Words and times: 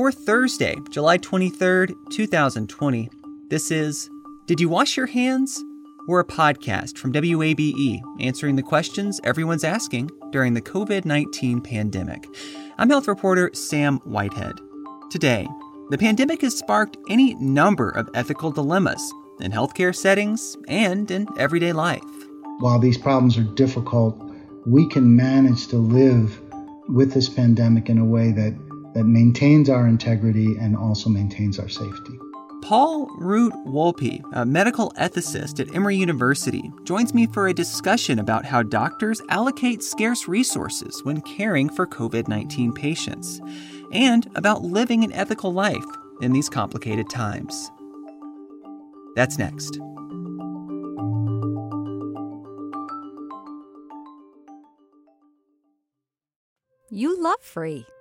for 0.00 0.10
Thursday, 0.10 0.74
July 0.88 1.18
23rd, 1.18 1.94
2020. 2.10 3.10
This 3.50 3.70
is 3.70 4.08
Did 4.46 4.58
You 4.58 4.70
Wash 4.70 4.96
Your 4.96 5.04
Hands? 5.04 5.62
We're 6.08 6.20
a 6.20 6.24
podcast 6.24 6.96
from 6.96 7.12
WABE 7.12 8.00
answering 8.18 8.56
the 8.56 8.62
questions 8.62 9.20
everyone's 9.24 9.62
asking 9.62 10.10
during 10.30 10.54
the 10.54 10.62
COVID 10.62 11.04
19 11.04 11.60
pandemic. 11.60 12.26
I'm 12.78 12.88
health 12.88 13.08
reporter 13.08 13.50
Sam 13.52 13.98
Whitehead. 14.04 14.54
Today, 15.10 15.46
the 15.90 15.98
pandemic 15.98 16.40
has 16.40 16.56
sparked 16.56 16.96
any 17.10 17.34
number 17.34 17.90
of 17.90 18.08
ethical 18.14 18.50
dilemmas 18.50 19.12
in 19.40 19.52
healthcare 19.52 19.94
settings 19.94 20.56
and 20.66 21.10
in 21.10 21.28
everyday 21.36 21.74
life. 21.74 22.00
While 22.60 22.78
these 22.78 22.96
problems 22.96 23.36
are 23.36 23.42
difficult, 23.42 24.18
we 24.64 24.88
can 24.88 25.14
manage 25.14 25.66
to 25.68 25.76
live 25.76 26.40
with 26.88 27.12
this 27.12 27.28
pandemic 27.28 27.90
in 27.90 27.98
a 27.98 28.04
way 28.06 28.32
that, 28.32 28.56
that 28.94 29.04
maintains 29.04 29.68
our 29.68 29.86
integrity 29.86 30.56
and 30.58 30.76
also 30.76 31.08
maintains 31.10 31.58
our 31.58 31.68
safety. 31.68 32.18
Paul 32.62 33.08
Root 33.16 33.54
Wolpe, 33.66 34.22
a 34.32 34.44
medical 34.44 34.90
ethicist 34.92 35.60
at 35.60 35.74
Emory 35.74 35.96
University, 35.96 36.70
joins 36.84 37.14
me 37.14 37.26
for 37.26 37.48
a 37.48 37.54
discussion 37.54 38.18
about 38.18 38.44
how 38.44 38.62
doctors 38.62 39.22
allocate 39.28 39.82
scarce 39.82 40.28
resources 40.28 41.02
when 41.02 41.20
caring 41.22 41.68
for 41.70 41.86
COVID 41.86 42.28
19 42.28 42.72
patients 42.72 43.40
and 43.92 44.28
about 44.34 44.62
living 44.62 45.04
an 45.04 45.12
ethical 45.12 45.52
life 45.52 45.84
in 46.20 46.32
these 46.32 46.48
complicated 46.48 47.08
times. 47.08 47.70
That's 49.16 49.38
next. 49.38 49.78
You 56.92 57.20
love 57.22 57.40
free, 57.40 57.86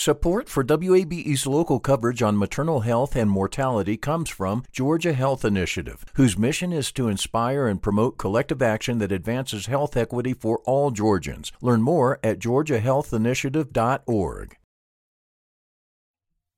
Support 0.00 0.48
for 0.48 0.62
WABE's 0.62 1.44
local 1.44 1.80
coverage 1.80 2.22
on 2.22 2.38
maternal 2.38 2.82
health 2.82 3.16
and 3.16 3.28
mortality 3.28 3.96
comes 3.96 4.30
from 4.30 4.62
Georgia 4.70 5.12
Health 5.12 5.44
Initiative, 5.44 6.04
whose 6.14 6.38
mission 6.38 6.72
is 6.72 6.92
to 6.92 7.08
inspire 7.08 7.66
and 7.66 7.82
promote 7.82 8.16
collective 8.16 8.62
action 8.62 8.98
that 8.98 9.10
advances 9.10 9.66
health 9.66 9.96
equity 9.96 10.34
for 10.34 10.58
all 10.58 10.92
Georgians. 10.92 11.50
Learn 11.60 11.82
more 11.82 12.20
at 12.22 12.38
georgiahealthinitiative.org. 12.38 14.56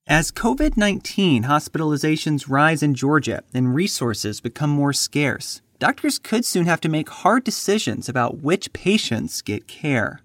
As 0.06 0.30
COVID 0.30 0.76
19 0.76 1.44
hospitalizations 1.44 2.44
rise 2.46 2.82
in 2.82 2.94
Georgia 2.94 3.42
and 3.54 3.74
resources 3.74 4.42
become 4.42 4.68
more 4.68 4.92
scarce, 4.92 5.62
doctors 5.78 6.18
could 6.18 6.44
soon 6.44 6.66
have 6.66 6.82
to 6.82 6.90
make 6.90 7.08
hard 7.08 7.44
decisions 7.44 8.06
about 8.06 8.42
which 8.42 8.74
patients 8.74 9.40
get 9.40 9.66
care. 9.66 10.20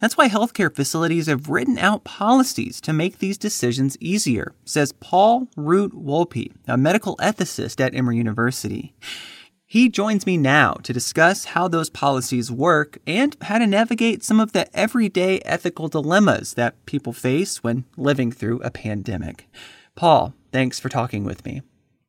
That's 0.00 0.16
why 0.16 0.28
healthcare 0.28 0.74
facilities 0.74 1.26
have 1.26 1.48
written 1.48 1.78
out 1.78 2.04
policies 2.04 2.80
to 2.82 2.92
make 2.92 3.18
these 3.18 3.38
decisions 3.38 3.96
easier, 3.98 4.52
says 4.64 4.92
Paul 4.92 5.48
Root 5.56 5.92
Wolpe, 5.94 6.52
a 6.68 6.76
medical 6.76 7.16
ethicist 7.16 7.80
at 7.84 7.94
Emory 7.94 8.16
University. 8.16 8.94
He 9.64 9.88
joins 9.88 10.26
me 10.26 10.36
now 10.36 10.74
to 10.84 10.92
discuss 10.92 11.46
how 11.46 11.66
those 11.66 11.90
policies 11.90 12.52
work 12.52 12.98
and 13.06 13.36
how 13.42 13.58
to 13.58 13.66
navigate 13.66 14.22
some 14.22 14.38
of 14.38 14.52
the 14.52 14.74
everyday 14.76 15.40
ethical 15.40 15.88
dilemmas 15.88 16.54
that 16.54 16.86
people 16.86 17.12
face 17.12 17.64
when 17.64 17.84
living 17.96 18.30
through 18.30 18.60
a 18.60 18.70
pandemic. 18.70 19.48
Paul, 19.96 20.34
thanks 20.52 20.78
for 20.78 20.88
talking 20.88 21.24
with 21.24 21.44
me. 21.44 21.62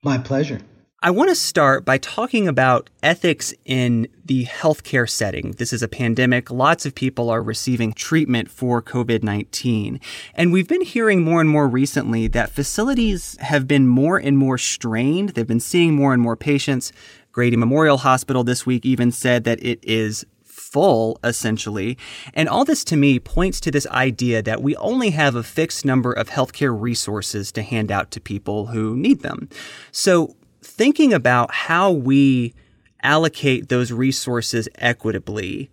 My 0.04 0.18
pleasure. 0.18 0.62
I 1.08 1.10
want 1.10 1.30
to 1.30 1.36
start 1.36 1.86
by 1.86 2.00
talking 2.00 2.50
about 2.50 2.90
ethics 3.02 3.54
in 3.64 4.10
the 4.26 4.44
healthcare 4.44 5.10
setting. 5.10 5.52
This 5.52 5.72
is 5.72 5.82
a 5.82 5.88
pandemic. 5.88 6.52
Lots 6.52 6.86
of 6.86 6.96
people 6.96 7.30
are 7.30 7.42
receiving 7.42 7.94
treatment 7.94 8.52
for 8.52 8.82
COVID 8.82 9.24
19. 9.24 10.02
And 10.34 10.52
we've 10.52 10.68
been 10.68 10.82
hearing 10.82 11.24
more 11.24 11.40
and 11.40 11.50
more 11.50 11.70
recently 11.70 12.28
that 12.28 12.50
facilities 12.50 13.38
have 13.40 13.70
been 13.70 13.88
more 13.88 14.18
and 14.18 14.38
more 14.38 14.58
strained. 14.58 15.30
They've 15.30 15.48
been 15.48 15.62
seeing 15.62 15.96
more 15.96 16.12
and 16.12 16.22
more 16.22 16.36
patients. 16.36 16.92
Grady 17.32 17.56
Memorial 17.56 18.00
Hospital 18.00 18.44
this 18.44 18.66
week 18.66 18.86
even 18.86 19.14
said 19.14 19.46
that 19.46 19.64
it 19.64 19.80
is 19.84 20.26
full, 20.44 21.18
essentially. 21.24 21.98
And 22.34 22.50
all 22.50 22.66
this 22.66 22.84
to 22.84 22.98
me 22.98 23.18
points 23.18 23.62
to 23.62 23.72
this 23.72 23.88
idea 23.88 24.42
that 24.42 24.62
we 24.62 24.76
only 24.76 25.12
have 25.12 25.36
a 25.36 25.44
fixed 25.44 25.86
number 25.86 26.12
of 26.12 26.28
healthcare 26.32 26.78
resources 26.78 27.54
to 27.54 27.62
hand 27.62 27.94
out 27.94 28.12
to 28.12 28.20
people 28.20 28.66
who 28.66 28.98
need 28.98 29.22
them. 29.22 29.48
So, 29.94 30.36
thinking 30.78 31.14
about 31.14 31.54
how 31.54 31.92
we 31.92 32.54
allocate 33.02 33.70
those 33.70 33.92
resources 33.92 34.70
equitably, 34.76 35.70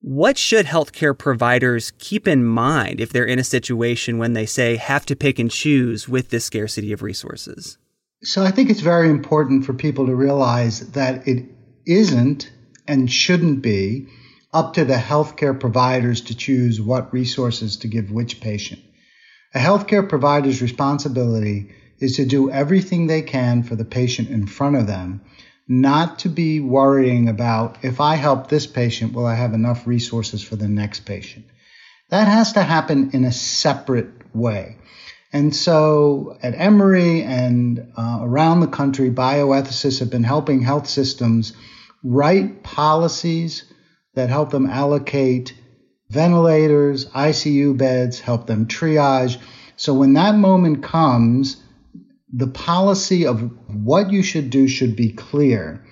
what 0.00 0.36
should 0.36 0.66
healthcare 0.66 1.16
providers 1.16 1.92
keep 1.98 2.28
in 2.28 2.44
mind 2.44 3.00
if 3.00 3.12
they're 3.12 3.24
in 3.24 3.38
a 3.38 3.44
situation 3.44 4.18
when 4.18 4.34
they 4.34 4.46
say 4.46 4.76
have 4.76 5.06
to 5.06 5.16
pick 5.16 5.38
and 5.38 5.50
choose 5.50 6.08
with 6.08 6.30
this 6.30 6.44
scarcity 6.44 6.92
of 6.92 7.02
resources? 7.02 7.78
So 8.22 8.42
I 8.42 8.50
think 8.50 8.70
it's 8.70 8.80
very 8.80 9.08
important 9.08 9.64
for 9.64 9.72
people 9.72 10.06
to 10.06 10.14
realize 10.14 10.90
that 10.92 11.26
it 11.26 11.46
isn't 11.86 12.50
and 12.88 13.10
shouldn't 13.10 13.62
be 13.62 14.08
up 14.52 14.74
to 14.74 14.84
the 14.84 14.94
healthcare 14.94 15.58
providers 15.58 16.20
to 16.22 16.36
choose 16.36 16.80
what 16.80 17.12
resources 17.12 17.76
to 17.78 17.88
give 17.88 18.10
which 18.10 18.40
patient. 18.40 18.80
A 19.54 19.58
healthcare 19.58 20.08
provider's 20.08 20.62
responsibility 20.62 21.74
is 21.98 22.16
to 22.16 22.26
do 22.26 22.50
everything 22.50 23.06
they 23.06 23.22
can 23.22 23.62
for 23.62 23.76
the 23.76 23.84
patient 23.84 24.30
in 24.30 24.46
front 24.46 24.76
of 24.76 24.86
them, 24.86 25.20
not 25.68 26.20
to 26.20 26.28
be 26.28 26.60
worrying 26.60 27.28
about 27.28 27.78
if 27.82 28.00
I 28.00 28.14
help 28.14 28.48
this 28.48 28.66
patient, 28.66 29.12
will 29.12 29.26
I 29.26 29.34
have 29.34 29.54
enough 29.54 29.86
resources 29.86 30.42
for 30.42 30.56
the 30.56 30.68
next 30.68 31.00
patient? 31.00 31.46
That 32.10 32.28
has 32.28 32.52
to 32.52 32.62
happen 32.62 33.10
in 33.12 33.24
a 33.24 33.32
separate 33.32 34.34
way. 34.34 34.76
And 35.32 35.54
so 35.54 36.38
at 36.42 36.54
Emory 36.56 37.22
and 37.22 37.92
uh, 37.96 38.20
around 38.22 38.60
the 38.60 38.68
country, 38.68 39.10
bioethicists 39.10 39.98
have 39.98 40.10
been 40.10 40.22
helping 40.22 40.62
health 40.62 40.86
systems 40.88 41.52
write 42.04 42.62
policies 42.62 43.64
that 44.14 44.30
help 44.30 44.50
them 44.50 44.66
allocate 44.70 45.52
ventilators, 46.08 47.06
ICU 47.06 47.76
beds, 47.76 48.20
help 48.20 48.46
them 48.46 48.66
triage. 48.66 49.38
So 49.76 49.92
when 49.92 50.12
that 50.14 50.36
moment 50.36 50.82
comes, 50.82 51.56
the 52.36 52.46
policy 52.46 53.26
of 53.26 53.50
what 53.74 54.12
you 54.12 54.22
should 54.22 54.50
do 54.50 54.68
should 54.68 54.94
be 54.94 55.10
clear. 55.10 55.82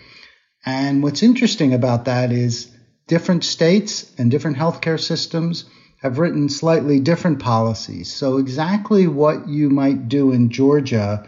And 0.66 1.02
what's 1.02 1.22
interesting 1.22 1.72
about 1.72 2.04
that 2.04 2.32
is 2.32 2.70
different 3.06 3.44
states 3.44 4.12
and 4.18 4.30
different 4.30 4.58
healthcare 4.58 5.00
systems 5.00 5.64
have 6.02 6.18
written 6.18 6.50
slightly 6.50 7.00
different 7.00 7.38
policies. 7.38 8.12
So, 8.12 8.36
exactly 8.36 9.06
what 9.06 9.48
you 9.48 9.70
might 9.70 10.08
do 10.08 10.32
in 10.32 10.50
Georgia 10.50 11.26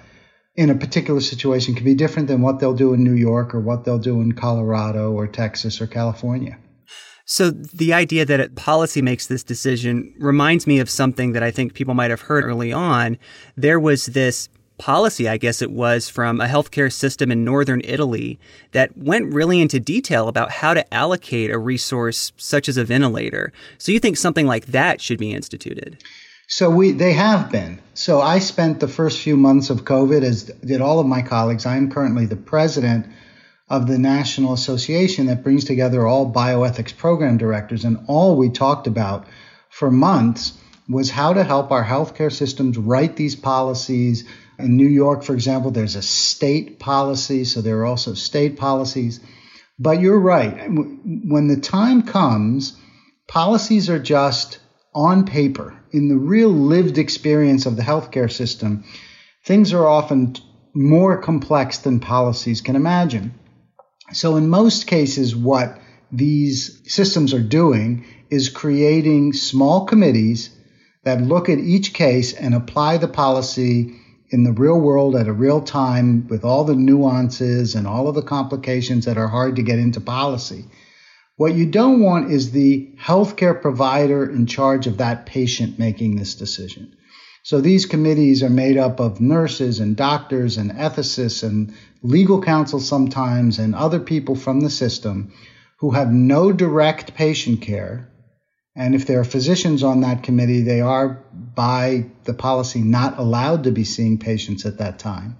in 0.55 0.69
a 0.69 0.75
particular 0.75 1.21
situation 1.21 1.75
can 1.75 1.85
be 1.85 1.95
different 1.95 2.29
than 2.29 2.43
what 2.43 2.61
they'll 2.61 2.75
do 2.75 2.93
in 2.93 3.03
New 3.03 3.15
York 3.15 3.55
or 3.55 3.61
what 3.61 3.85
they'll 3.85 3.99
do 3.99 4.21
in 4.21 4.33
Colorado 4.33 5.13
or 5.13 5.27
Texas 5.27 5.81
or 5.81 5.87
California. 5.87 6.59
So 7.25 7.51
the 7.51 7.93
idea 7.93 8.25
that 8.27 8.55
policy 8.55 9.03
makes 9.03 9.27
this 9.27 9.43
decision 9.43 10.15
reminds 10.19 10.67
me 10.67 10.79
of 10.79 10.89
something 10.89 11.33
that 11.33 11.43
I 11.43 11.51
think 11.51 11.75
people 11.75 11.95
might 11.95 12.11
have 12.11 12.21
heard 12.23 12.45
early 12.45 12.73
on. 12.73 13.19
There 13.57 13.81
was 13.81 14.07
this 14.07 14.49
policy, 14.79 15.29
I 15.29 15.37
guess 15.37 15.63
it 15.63 15.71
was, 15.71 16.09
from 16.09 16.41
a 16.41 16.47
healthcare 16.47 16.93
system 16.93 17.31
in 17.31 17.45
northern 17.45 17.81
Italy 17.85 18.39
that 18.73 18.97
went 18.97 19.33
really 19.33 19.61
into 19.61 19.81
detail 19.81 20.29
about 20.29 20.51
how 20.51 20.75
to 20.75 20.95
allocate 20.95 21.51
a 21.51 21.59
resource 21.59 22.33
such 22.37 22.69
as 22.69 22.77
a 22.77 22.85
ventilator. 22.85 23.53
So 23.79 23.93
you 23.93 24.01
think 24.01 24.17
something 24.17 24.47
like 24.47 24.67
that 24.67 25.01
should 25.01 25.19
be 25.19 25.33
instituted? 25.33 26.03
So 26.49 26.71
we 26.71 26.93
they 26.93 27.13
have 27.13 27.51
been. 27.51 27.81
So 27.95 28.21
I 28.21 28.39
spent 28.39 28.79
the 28.79 28.87
first 28.87 29.21
few 29.21 29.37
months 29.37 29.69
of 29.69 29.85
COVID, 29.85 30.23
as 30.23 30.45
did 30.45 30.81
all 30.81 31.01
of 31.01 31.07
my 31.07 31.23
colleagues. 31.23 31.67
I 31.67 31.77
am 31.77 31.91
currently 31.91 32.27
the 32.27 32.37
president 32.37 33.07
of 33.69 33.89
the 33.89 33.99
national 33.99 34.53
association 34.53 35.27
that 35.27 35.43
brings 35.43 35.65
together 35.65 36.07
all 36.07 36.33
bioethics 36.33 36.97
program 36.97 37.37
directors, 37.37 37.85
and 37.85 37.99
all 38.07 38.37
we 38.37 38.49
talked 38.49 38.87
about 38.87 39.27
for 39.71 39.91
months 39.91 40.53
was 40.89 41.11
how 41.11 41.33
to 41.33 41.43
help 41.43 41.73
our 41.73 41.85
healthcare 41.85 42.33
systems 42.33 42.79
write 42.79 43.17
these 43.17 43.35
policies. 43.35 44.25
In 44.59 44.77
New 44.77 44.89
York, 44.89 45.23
for 45.23 45.35
example, 45.35 45.71
there's 45.71 45.97
a 45.97 46.03
state 46.03 46.79
policy, 46.79 47.45
so 47.45 47.61
there 47.61 47.79
are 47.81 47.87
also 47.87 48.15
state 48.15 48.57
policies. 48.57 49.21
But 49.79 50.01
you're 50.01 50.19
right. 50.19 50.69
When 50.69 51.49
the 51.49 51.61
time 51.61 52.03
comes, 52.03 52.77
policies 53.29 53.91
are 53.91 53.99
just 53.99 54.59
on 54.95 55.27
paper. 55.27 55.79
In 55.93 56.09
the 56.09 56.17
real 56.17 56.49
lived 56.49 56.97
experience 56.97 57.67
of 57.67 57.77
the 57.77 57.83
healthcare 57.83 58.33
system, 58.33 58.85
things 59.45 59.75
are 59.75 59.87
often 59.87 60.37
more 60.75 61.21
complex 61.21 61.79
than 61.79 62.01
policies 62.01 62.63
can 62.63 62.77
imagine. 62.77 63.35
So, 64.13 64.37
in 64.37 64.49
most 64.49 64.87
cases, 64.87 65.37
what 65.37 65.79
these 66.11 66.81
systems 66.87 67.35
are 67.35 67.43
doing 67.43 68.07
is 68.31 68.49
creating 68.49 69.33
small 69.33 69.85
committees 69.87 70.51
that 71.05 71.21
look 71.21 71.49
at 71.49 71.59
each 71.59 71.93
case 71.93 72.33
and 72.33 72.55
apply 72.55 72.97
the 72.97 73.09
policy 73.09 73.95
in 74.31 74.45
the 74.45 74.53
real 74.53 74.81
world 74.81 75.15
at 75.15 75.29
a 75.29 75.33
real 75.33 75.61
time 75.61 76.27
with 76.29 76.45
all 76.45 76.65
the 76.65 76.75
nuances 76.75 77.75
and 77.75 77.87
all 77.87 78.09
of 78.09 78.15
the 78.15 78.23
complications 78.23 79.05
that 79.05 79.19
are 79.19 79.29
hard 79.29 79.57
to 79.57 79.63
get 79.63 79.79
into 79.79 80.01
policy. 80.01 80.65
What 81.37 81.55
you 81.55 81.67
don't 81.67 82.01
want 82.01 82.33
is 82.33 82.51
the 82.51 82.91
healthcare 82.99 83.61
provider 83.61 84.29
in 84.29 84.47
charge 84.47 84.87
of 84.87 84.99
that 84.99 85.27
patient 85.27 85.79
making 85.79 86.17
this 86.17 86.35
decision. 86.35 86.97
So 87.43 87.61
these 87.61 87.87
committees 87.87 88.43
are 88.43 88.51
made 88.51 88.77
up 88.77 88.99
of 88.99 89.21
nurses 89.21 89.79
and 89.79 89.95
doctors 89.95 90.57
and 90.57 90.73
ethicists 90.73 91.45
and 91.45 91.73
legal 92.03 92.43
counsel 92.43 92.81
sometimes 92.81 93.59
and 93.59 93.75
other 93.75 94.01
people 94.01 94.35
from 94.35 94.61
the 94.61 94.71
system 94.71 95.33
who 95.79 95.91
have 95.91 96.11
no 96.11 96.51
direct 96.53 97.15
patient 97.15 97.61
care. 97.61 98.09
And 98.77 98.95
if 98.95 99.07
there 99.07 99.19
are 99.21 99.25
physicians 99.25 99.83
on 99.83 100.03
that 100.03 100.23
committee, 100.23 100.61
they 100.61 100.83
are 100.83 101.25
by 101.33 102.07
the 102.25 102.35
policy 102.35 102.83
not 102.83 103.19
allowed 103.19 103.65
to 103.65 103.73
be 103.73 103.85
seeing 103.85 104.19
patients 104.19 104.67
at 104.67 104.79
that 104.79 104.99
time. 104.99 105.39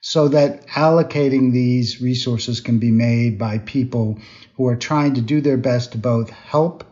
So 0.00 0.26
that 0.28 0.66
allocating 0.66 1.52
these 1.52 2.02
resources 2.02 2.60
can 2.60 2.80
be 2.80 2.90
made 2.90 3.38
by 3.38 3.58
people 3.58 4.18
who 4.56 4.66
are 4.66 4.74
trying 4.74 5.14
to 5.14 5.20
do 5.20 5.40
their 5.40 5.56
best 5.56 5.92
to 5.92 5.98
both 5.98 6.30
help 6.30 6.82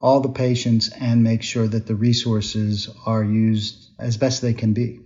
all 0.00 0.20
the 0.20 0.28
patients 0.28 0.90
and 0.92 1.24
make 1.24 1.42
sure 1.42 1.66
that 1.66 1.86
the 1.86 1.96
resources 1.96 2.88
are 3.04 3.24
used 3.24 3.90
as 3.98 4.16
best 4.16 4.42
they 4.42 4.54
can 4.54 4.72
be. 4.72 5.00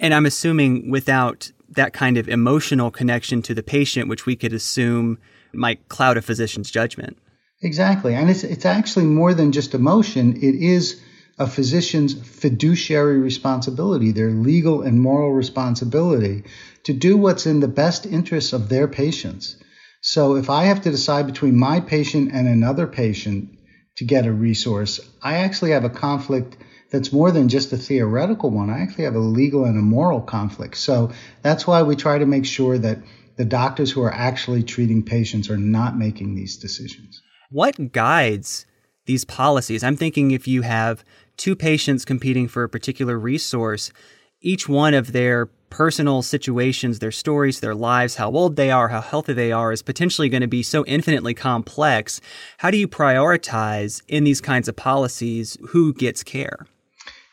And 0.00 0.12
I'm 0.12 0.26
assuming 0.26 0.90
without 0.90 1.52
that 1.68 1.92
kind 1.92 2.18
of 2.18 2.28
emotional 2.28 2.90
connection 2.90 3.42
to 3.42 3.54
the 3.54 3.62
patient, 3.62 4.08
which 4.08 4.26
we 4.26 4.34
could 4.34 4.52
assume 4.52 5.18
might 5.52 5.88
cloud 5.88 6.16
a 6.16 6.22
physician's 6.22 6.70
judgment. 6.70 7.16
Exactly. 7.62 8.14
And 8.14 8.28
it's, 8.28 8.42
it's 8.44 8.66
actually 8.66 9.06
more 9.06 9.34
than 9.34 9.52
just 9.52 9.74
emotion, 9.74 10.32
it 10.36 10.54
is 10.56 10.96
a 11.38 11.46
physician's 11.46 12.12
fiduciary 12.12 13.18
responsibility, 13.18 14.10
their 14.10 14.32
legal 14.32 14.82
and 14.82 15.00
moral 15.00 15.32
responsibility 15.32 16.42
to 16.84 16.92
do 16.92 17.16
what's 17.16 17.46
in 17.46 17.60
the 17.60 17.68
best 17.68 18.04
interests 18.04 18.52
of 18.52 18.68
their 18.68 18.88
patients. 18.88 19.56
So 20.00 20.34
if 20.34 20.50
I 20.50 20.64
have 20.64 20.80
to 20.82 20.90
decide 20.90 21.26
between 21.26 21.56
my 21.56 21.80
patient 21.80 22.30
and 22.32 22.48
another 22.48 22.86
patient 22.88 23.48
to 23.96 24.04
get 24.04 24.26
a 24.26 24.32
resource, 24.32 24.98
I 25.22 25.36
actually 25.36 25.70
have 25.70 25.84
a 25.84 25.90
conflict 25.90 26.56
that's 26.90 27.12
more 27.12 27.30
than 27.30 27.48
just 27.48 27.72
a 27.72 27.76
theoretical 27.78 28.50
one. 28.50 28.70
I 28.70 28.80
actually 28.80 29.04
have 29.04 29.14
a 29.14 29.20
legal 29.20 29.64
and 29.64 29.78
a 29.78 29.82
moral 29.82 30.20
conflict. 30.20 30.76
So 30.76 31.10
that's 31.42 31.66
why 31.66 31.82
we 31.82 31.94
try 31.96 32.18
to 32.18 32.26
make 32.26 32.44
sure 32.44 32.76
that 32.76 32.98
the 33.36 33.44
doctors 33.44 33.92
who 33.92 34.02
are 34.02 34.12
actually 34.12 34.64
treating 34.64 35.04
patients 35.04 35.48
are 35.48 35.56
not 35.56 35.96
making 35.96 36.34
these 36.34 36.56
decisions. 36.56 37.22
What 37.52 37.92
guides 37.92 38.64
these 39.04 39.26
policies? 39.26 39.84
I'm 39.84 39.96
thinking 39.96 40.30
if 40.30 40.48
you 40.48 40.62
have 40.62 41.04
two 41.36 41.54
patients 41.54 42.06
competing 42.06 42.48
for 42.48 42.64
a 42.64 42.68
particular 42.68 43.18
resource, 43.18 43.92
each 44.40 44.70
one 44.70 44.94
of 44.94 45.12
their 45.12 45.50
personal 45.68 46.22
situations, 46.22 46.98
their 46.98 47.10
stories, 47.10 47.60
their 47.60 47.74
lives, 47.74 48.16
how 48.16 48.30
old 48.30 48.56
they 48.56 48.70
are, 48.70 48.88
how 48.88 49.02
healthy 49.02 49.34
they 49.34 49.52
are 49.52 49.70
is 49.70 49.82
potentially 49.82 50.30
going 50.30 50.40
to 50.40 50.46
be 50.46 50.62
so 50.62 50.82
infinitely 50.86 51.34
complex. 51.34 52.22
How 52.56 52.70
do 52.70 52.78
you 52.78 52.88
prioritize 52.88 54.00
in 54.08 54.24
these 54.24 54.40
kinds 54.40 54.66
of 54.66 54.74
policies 54.74 55.58
who 55.68 55.92
gets 55.92 56.22
care? 56.22 56.66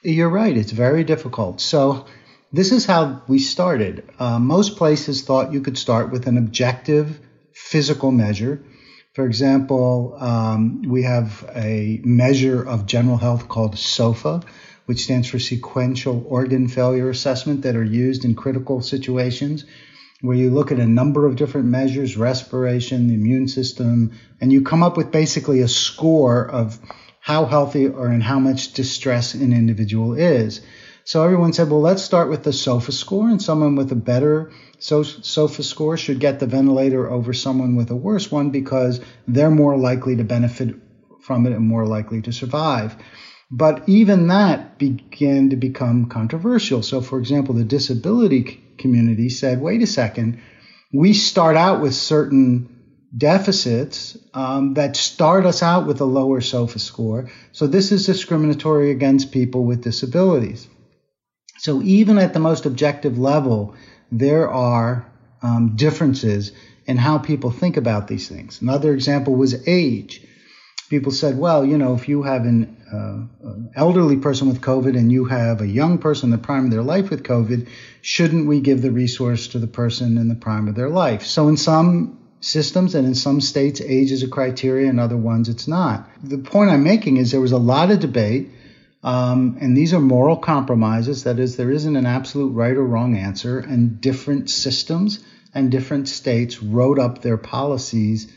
You're 0.04 0.27
right. 0.27 0.57
It's 0.57 0.74
very 0.74 1.06
difficult. 1.06 1.62
So, 1.62 2.06
this 2.51 2.74
is 2.74 2.86
how 2.86 3.22
we 3.30 3.39
started. 3.39 4.04
Uh, 4.19 4.38
most 4.38 4.75
places 4.75 5.22
thought 5.22 5.54
you 5.54 5.62
could 5.62 5.77
start 5.77 6.12
with 6.12 6.27
an 6.27 6.38
objective 6.38 7.22
physical 7.54 8.12
measure. 8.12 8.62
For 9.14 9.26
example, 9.26 10.16
um, 10.20 10.84
we 10.84 11.02
have 11.04 11.50
a 11.56 12.00
measure 12.04 12.62
of 12.62 12.86
general 12.86 13.18
health 13.18 13.48
called 13.48 13.78
SOFA, 13.78 14.44
which 14.86 15.04
stands 15.04 15.28
for 15.28 15.40
Sequential 15.40 16.24
Organ 16.28 16.68
Failure 16.68 17.10
Assessment, 17.10 17.64
that 17.64 17.76
are 17.76 17.84
used 17.84 18.24
in 18.24 18.36
critical 18.36 18.82
situations, 18.82 19.66
where 20.22 20.38
you 20.38 20.52
look 20.52 20.72
at 20.72 20.80
a 20.80 20.86
number 20.86 21.26
of 21.26 21.38
different 21.38 21.68
measures 21.68 22.18
respiration, 22.18 23.08
the 23.08 23.16
immune 23.16 23.48
system, 23.48 24.12
and 24.40 24.54
you 24.54 24.62
come 24.62 24.84
up 24.84 24.96
with 24.96 25.12
basically 25.12 25.62
a 25.62 25.68
score 25.68 26.48
of 26.48 26.80
how 27.20 27.46
healthy 27.46 27.88
or 27.88 28.12
in 28.12 28.22
how 28.22 28.40
much 28.40 28.74
distress 28.74 29.34
an 29.34 29.54
individual 29.54 30.14
is. 30.14 30.62
So 31.10 31.24
everyone 31.24 31.54
said, 31.54 31.72
well, 31.72 31.82
let's 31.82 32.04
start 32.04 32.30
with 32.30 32.44
the 32.44 32.54
SOFA 32.54 32.92
score, 32.92 33.30
and 33.30 33.42
someone 33.42 33.76
with 33.76 33.92
a 33.92 33.96
better 33.96 34.52
SOFA 34.78 35.64
score 35.64 35.98
should 35.98 36.20
get 36.20 36.40
the 36.40 36.46
ventilator 36.46 37.10
over 37.10 37.34
someone 37.34 37.76
with 37.76 37.90
a 37.90 37.96
worse 37.96 38.30
one 38.30 38.52
because 38.52 39.02
they're 39.28 39.50
more 39.50 39.76
likely 39.76 40.18
to 40.18 40.24
benefit 40.24 40.76
from 41.24 41.48
it 41.48 41.54
and 41.54 41.66
more 41.66 41.88
likely 41.88 42.22
to 42.22 42.32
survive. 42.32 42.96
But 43.50 43.90
even 43.90 44.28
that 44.28 44.78
began 44.78 45.50
to 45.50 45.56
become 45.56 46.10
controversial. 46.10 46.84
So, 46.84 47.02
for 47.02 47.18
example, 47.18 47.56
the 47.56 47.64
disability 47.64 48.62
community 48.78 49.30
said, 49.30 49.60
wait 49.60 49.82
a 49.82 49.88
second, 49.88 50.40
we 50.94 51.14
start 51.14 51.56
out 51.58 51.82
with 51.82 51.96
certain 51.96 52.70
deficits 53.18 54.16
um, 54.36 54.76
that 54.76 54.96
start 54.96 55.48
us 55.48 55.64
out 55.64 55.88
with 55.88 56.02
a 56.02 56.06
lower 56.06 56.40
SOFA 56.40 56.78
score. 56.78 57.32
So 57.52 57.66
this 57.66 57.92
is 57.92 58.06
discriminatory 58.06 58.92
against 58.92 59.32
people 59.32 59.66
with 59.66 59.82
disabilities. 59.82 60.68
So 61.60 61.82
even 61.82 62.18
at 62.18 62.34
the 62.34 62.40
most 62.40 62.66
objective 62.66 63.20
level, 63.20 63.76
there 64.12 64.50
are 64.50 65.06
um, 65.42 65.76
differences 65.76 66.52
in 66.86 66.98
how 66.98 67.18
people 67.18 67.52
think 67.52 67.78
about 67.78 68.08
these 68.08 68.28
things. 68.28 68.62
Another 68.62 68.94
example 68.94 69.36
was 69.36 69.68
age. 69.68 70.26
People 70.90 71.12
said, 71.12 71.38
well, 71.38 71.64
you 71.64 71.78
know, 71.78 71.94
if 71.94 72.10
you 72.10 72.24
have 72.24 72.46
an, 72.46 72.78
uh, 72.92 73.48
an 73.50 73.72
elderly 73.75 74.18
person 74.18 74.48
with 74.48 74.62
COVID 74.62 74.98
and 74.98 75.12
you 75.12 75.25
have 75.25 75.62
a 75.62 75.68
young 75.68 76.00
person 76.00 76.28
in 76.28 76.32
the 76.32 76.44
prime 76.44 76.66
of 76.66 76.72
their 76.72 76.82
life 76.82 77.12
with 77.12 77.24
COVID, 77.24 77.68
shouldn't 78.01 78.48
we 78.48 78.60
give 78.60 78.82
the 78.82 78.89
resource 78.89 79.50
to 79.50 79.60
the 79.60 79.68
person 79.68 80.18
in 80.18 80.30
the 80.30 80.36
prime 80.36 80.68
of 80.68 80.75
their 80.75 80.89
life? 80.89 81.25
So 81.25 81.48
in 81.50 81.58
some 81.58 82.18
systems, 82.42 82.96
and 82.96 83.06
in 83.06 83.16
some 83.16 83.42
states, 83.42 83.82
age 83.82 84.12
is 84.12 84.24
a 84.24 84.28
criteria, 84.28 84.89
in 84.89 84.98
other 84.98 85.18
ones, 85.18 85.50
it's 85.50 85.68
not. 85.68 86.10
The 86.24 86.38
point 86.38 86.72
I'm 86.72 86.84
making 86.84 87.18
is 87.18 87.32
there 87.32 87.42
was 87.42 87.51
a 87.51 87.58
lot 87.58 87.92
of 87.92 88.00
debate, 88.00 88.50
um, 89.03 89.58
and 89.62 89.77
these 89.77 89.94
are 89.94 90.00
moral 90.00 90.38
compromises. 90.38 91.24
That 91.24 91.39
is, 91.39 91.56
there 91.56 91.72
isn't 91.72 91.96
an 91.96 92.06
absolute 92.06 92.50
right 92.50 92.75
or 92.75 92.86
wrong 92.86 93.15
answer, 93.15 93.60
and 93.60 94.01
different 94.01 94.50
systems 94.50 95.20
and 95.53 95.72
different 95.72 96.08
states 96.08 96.62
wrote 96.62 97.00
up 97.00 97.22
their 97.22 97.38
policies 97.38 98.32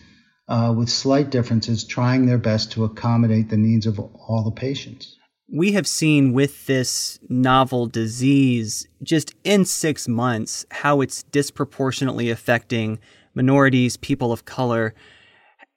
uh, 0.49 0.75
with 0.77 0.89
slight 0.89 1.31
differences, 1.31 1.85
trying 1.85 2.27
their 2.27 2.39
best 2.39 2.73
to 2.73 2.85
accommodate 2.85 3.49
the 3.49 3.57
needs 3.57 3.87
of 3.87 3.99
all 3.99 4.43
the 4.45 4.51
patients. 4.51 5.17
We 5.55 5.73
have 5.73 5.87
seen 5.87 6.33
with 6.33 6.67
this 6.67 7.19
novel 7.29 7.87
disease, 7.87 8.89
just 9.03 9.35
in 9.45 9.65
six 9.65 10.09
months, 10.09 10.65
how 10.71 11.01
it's 11.01 11.25
disproportionately 11.25 12.31
affecting 12.31 12.99
minorities, 13.35 13.97
people 13.97 14.33
of 14.33 14.45
color. 14.45 14.95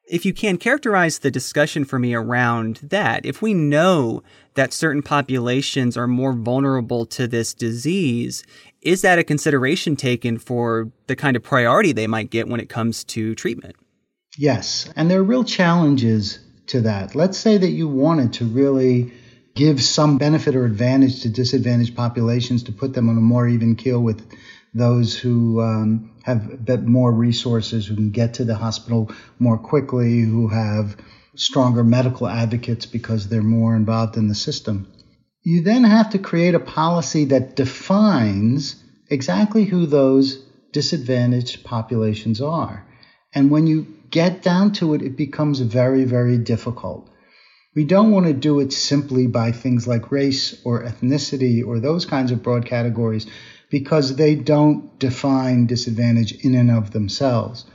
If 0.07 0.23
you 0.23 0.33
can 0.33 0.57
characterize 0.57 1.19
the 1.19 1.31
discussion 1.31 1.83
for 1.83 1.97
me 1.97 2.13
around 2.13 2.77
that, 2.83 3.25
if 3.25 3.41
we 3.41 3.55
know 3.55 4.21
that 4.53 4.71
certain 4.71 5.01
populations 5.01 5.97
are 5.97 6.07
more 6.07 6.33
vulnerable 6.33 7.07
to 7.07 7.27
this 7.27 7.53
disease, 7.55 8.43
is 8.81 9.01
that 9.01 9.17
a 9.17 9.23
consideration 9.23 9.95
taken 9.95 10.37
for 10.37 10.91
the 11.07 11.15
kind 11.15 11.35
of 11.35 11.41
priority 11.41 11.91
they 11.91 12.05
might 12.05 12.29
get 12.29 12.47
when 12.47 12.59
it 12.59 12.69
comes 12.69 13.03
to 13.05 13.33
treatment? 13.33 13.75
Yes, 14.37 14.87
and 14.95 15.09
there 15.09 15.19
are 15.19 15.23
real 15.23 15.43
challenges 15.43 16.39
to 16.67 16.81
that. 16.81 17.15
Let's 17.15 17.37
say 17.37 17.57
that 17.57 17.71
you 17.71 17.87
wanted 17.87 18.33
to 18.33 18.45
really 18.45 19.11
give 19.55 19.81
some 19.81 20.17
benefit 20.17 20.55
or 20.55 20.65
advantage 20.65 21.21
to 21.21 21.29
disadvantaged 21.29 21.95
populations 21.95 22.63
to 22.63 22.71
put 22.71 22.93
them 22.93 23.09
on 23.09 23.17
a 23.17 23.21
more 23.21 23.47
even 23.47 23.75
keel 23.75 24.01
with 24.01 24.21
those 24.75 25.17
who 25.17 25.61
um, 25.61 26.11
have 26.23 26.51
a 26.51 26.57
bit 26.57 26.83
more 26.83 27.11
resources, 27.11 27.87
who 27.87 27.95
can 27.95 28.11
get 28.11 28.35
to 28.35 28.43
the 28.43 28.55
hospital 28.55 29.09
more 29.39 29.57
quickly, 29.57 30.19
who 30.19 30.49
have 30.49 30.97
stronger 31.35 31.83
medical 31.83 32.27
advocates 32.27 32.85
because 32.85 33.27
they're 33.27 33.41
more 33.41 33.75
involved 33.75 34.17
in 34.17 34.27
the 34.27 34.35
system. 34.35 34.91
You 35.43 35.61
then 35.61 35.85
have 35.85 36.09
to 36.11 36.19
create 36.19 36.55
a 36.55 36.59
policy 36.59 37.25
that 37.25 37.55
defines 37.55 38.75
exactly 39.09 39.63
who 39.63 39.85
those 39.85 40.43
disadvantaged 40.73 41.63
populations 41.63 42.41
are. 42.41 42.85
And 43.33 43.49
when 43.49 43.67
you 43.67 43.87
get 44.09 44.41
down 44.41 44.73
to 44.73 44.93
it, 44.93 45.01
it 45.01 45.15
becomes 45.15 45.59
very, 45.59 46.03
very 46.03 46.37
difficult. 46.37 47.09
We 47.75 47.83
don't 47.83 48.11
want 48.11 48.25
to 48.25 48.33
do 48.33 48.61
it 48.61 48.71
simply 48.71 49.27
by 49.27 49.51
things 49.51 49.87
like 49.87 50.11
race 50.11 50.59
or 50.63 50.83
ethnicity 50.83 51.65
or 51.65 51.79
those 51.79 52.05
kinds 52.05 52.31
of 52.31 52.41
broad 52.41 52.65
categories 52.65 53.27
because 53.69 54.15
they 54.15 54.35
don't 54.35 54.97
define 54.99 55.65
disadvantage 55.65 56.33
in 56.43 56.55
and 56.55 56.71
of 56.71 56.91
themselves. 56.91 57.65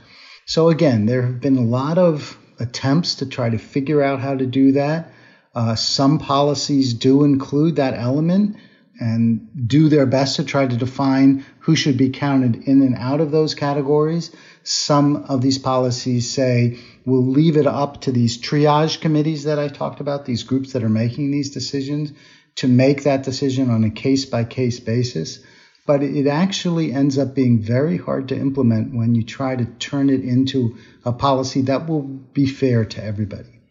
So, 0.45 0.69
again, 0.69 1.05
there 1.05 1.21
have 1.21 1.39
been 1.39 1.57
a 1.57 1.61
lot 1.61 1.97
of 1.97 2.37
attempts 2.59 3.15
to 3.15 3.25
try 3.25 3.49
to 3.49 3.57
figure 3.57 4.01
out 4.01 4.19
how 4.19 4.35
to 4.35 4.45
do 4.45 4.73
that. 4.73 5.11
Uh, 5.53 5.75
some 5.75 6.19
policies 6.19 6.93
do 6.93 7.23
include 7.23 7.75
that 7.75 7.93
element 7.93 8.57
and 8.99 9.67
do 9.67 9.89
their 9.89 10.05
best 10.05 10.35
to 10.35 10.43
try 10.43 10.67
to 10.67 10.77
define 10.77 11.43
who 11.59 11.75
should 11.75 11.97
be 11.97 12.09
counted 12.09 12.55
in 12.67 12.81
and 12.81 12.95
out 12.95 13.19
of 13.19 13.31
those 13.31 13.55
categories. 13.55 14.33
Some 14.63 15.25
of 15.27 15.41
these 15.41 15.57
policies 15.57 16.29
say 16.29 16.77
we'll 17.03 17.25
leave 17.25 17.57
it 17.57 17.65
up 17.65 18.01
to 18.01 18.11
these 18.11 18.39
triage 18.39 19.01
committees 19.01 19.45
that 19.45 19.57
I 19.57 19.69
talked 19.69 20.01
about, 20.01 20.25
these 20.25 20.43
groups 20.43 20.73
that 20.73 20.83
are 20.83 20.89
making 20.89 21.31
these 21.31 21.49
decisions, 21.49 22.13
to 22.57 22.67
make 22.67 23.03
that 23.03 23.23
decision 23.23 23.71
on 23.71 23.83
a 23.83 23.89
case 23.89 24.25
by 24.25 24.43
case 24.43 24.79
basis. 24.79 25.39
But 25.87 26.03
it 26.03 26.27
actually 26.27 26.93
ends 26.93 27.17
up 27.17 27.33
being 27.33 27.59
very 27.59 27.97
hard 27.97 28.27
to 28.29 28.37
implement 28.37 28.95
when 28.95 29.15
you 29.15 29.23
try 29.23 29.55
to 29.55 29.65
turn 29.79 30.09
it 30.09 30.21
into 30.21 30.77
a 31.05 31.11
policy 31.11 31.61
that 31.63 31.87
will 31.87 32.03
be 32.03 32.45
fair 32.45 32.85
to 32.85 33.03
everybody. 33.03 33.61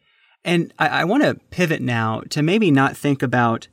And 0.44 0.72
I, 0.78 0.88
I 0.88 1.04
want 1.04 1.22
to 1.22 1.34
pivot 1.50 1.80
now 1.80 2.22
to 2.30 2.42
maybe 2.42 2.70
not 2.70 2.96
think 2.96 3.22
about 3.22 3.68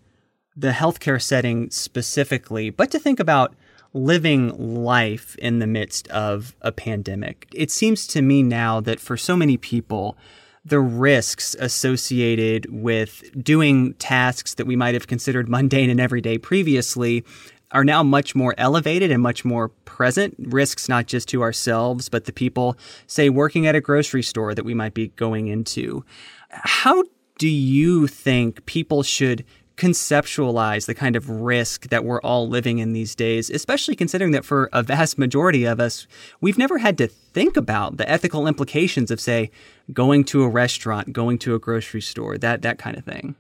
the 0.56 0.72
healthcare 0.72 1.22
setting 1.22 1.70
specifically, 1.70 2.70
but 2.70 2.92
to 2.92 3.00
think 3.00 3.20
about 3.20 3.56
living 3.94 4.84
life 4.84 5.36
in 5.38 5.60
the 5.60 5.68
midst 5.68 6.08
of 6.10 6.56
a 6.62 6.72
pandemic. 6.72 7.48
It 7.54 7.72
seems 7.72 8.06
to 8.08 8.22
me 8.22 8.44
now 8.44 8.80
that 8.82 9.00
for 9.00 9.18
so 9.18 9.36
many 9.36 9.58
people, 9.58 10.18
the 10.66 10.80
risks 10.80 11.56
associated 11.60 12.68
with 12.70 13.24
doing 13.42 13.94
tasks 13.94 14.56
that 14.56 14.68
we 14.68 14.76
might 14.76 14.94
have 14.94 15.08
considered 15.08 15.48
mundane 15.48 15.90
and 15.90 16.00
everyday 16.00 16.38
previously 16.38 17.24
are 17.72 17.84
now 17.84 18.04
much 18.04 18.36
more 18.36 18.56
elevated 18.58 19.12
and 19.12 19.22
much 19.22 19.44
more 19.44 19.70
present. 19.70 20.36
Risks 20.40 20.88
not 20.88 21.08
just 21.08 21.28
to 21.30 21.42
ourselves, 21.42 22.10
but 22.10 22.26
the 22.26 22.34
people, 22.34 22.78
say, 23.08 23.30
working 23.30 23.68
at 23.68 23.76
a 23.76 23.82
grocery 23.82 24.24
store 24.24 24.56
that 24.56 24.66
we 24.66 24.74
might 24.74 24.94
be 24.94 25.10
going 25.10 25.48
into. 25.48 26.06
How 26.50 27.04
do 27.38 27.50
you 27.50 28.08
think 28.08 28.66
people 28.66 29.04
should 29.04 29.44
conceptualize 29.76 30.88
the 30.88 30.96
kind 30.96 31.16
of 31.16 31.30
risk 31.30 31.90
that 31.90 32.04
we're 32.04 32.22
all 32.22 32.50
living 32.50 32.80
in 32.80 32.94
these 32.94 33.14
days, 33.14 33.50
especially 33.52 33.96
considering 33.96 34.32
that 34.32 34.44
for 34.44 34.70
a 34.74 34.82
vast 34.82 35.20
majority 35.20 35.66
of 35.66 35.80
us, 35.80 36.08
we've 36.42 36.58
never 36.58 36.80
had 36.80 36.98
to 36.98 37.08
think 37.08 37.56
about 37.56 37.98
the 37.98 38.10
ethical 38.10 38.48
implications 38.48 39.12
of, 39.12 39.20
say, 39.20 39.52
going 39.94 40.24
to 40.24 40.42
a 40.42 40.50
restaurant, 40.50 41.14
going 41.14 41.38
to 41.38 41.54
a 41.54 41.60
grocery 41.60 42.02
store, 42.02 42.40
that, 42.40 42.64
that 42.64 42.80
kind 42.80 42.98
of 42.98 43.06
thing. 43.06 43.36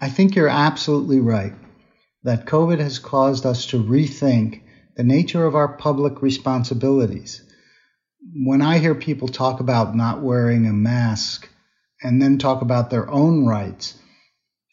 I 0.00 0.08
think 0.08 0.34
you're 0.34 0.48
absolutely 0.48 1.20
right 1.20 1.54
that 2.24 2.46
COVID 2.46 2.78
has 2.78 2.98
caused 2.98 3.46
us 3.46 3.66
to 3.66 3.82
rethink 3.82 4.62
the 4.96 5.04
nature 5.04 5.46
of 5.46 5.54
our 5.54 5.68
public 5.68 6.22
responsibilities. 6.22 7.42
When 8.34 8.60
I 8.62 8.78
hear 8.78 8.94
people 8.94 9.28
talk 9.28 9.60
about 9.60 9.94
not 9.94 10.22
wearing 10.22 10.66
a 10.66 10.72
mask 10.72 11.48
and 12.02 12.20
then 12.20 12.38
talk 12.38 12.62
about 12.62 12.90
their 12.90 13.08
own 13.08 13.46
rights, 13.46 13.94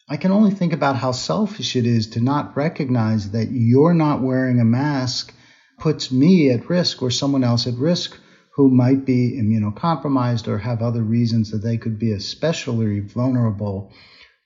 I 0.08 0.16
can 0.16 0.32
only 0.32 0.50
think 0.50 0.72
about 0.72 0.96
how 0.96 1.12
selfish 1.12 1.74
it 1.76 1.86
is 1.86 2.08
to 2.10 2.20
not 2.20 2.56
recognize 2.56 3.30
that 3.30 3.50
you're 3.50 3.94
not 3.94 4.22
wearing 4.22 4.60
a 4.60 4.64
mask 4.64 5.32
puts 5.78 6.12
me 6.12 6.50
at 6.50 6.70
risk 6.70 7.02
or 7.02 7.10
someone 7.10 7.44
else 7.44 7.66
at 7.66 7.74
risk 7.74 8.18
who 8.54 8.70
might 8.70 9.04
be 9.04 9.38
immunocompromised 9.40 10.48
or 10.48 10.58
have 10.58 10.80
other 10.80 11.02
reasons 11.02 11.50
that 11.50 11.58
they 11.58 11.76
could 11.76 11.98
be 11.98 12.12
especially 12.12 13.00
vulnerable 13.00 13.92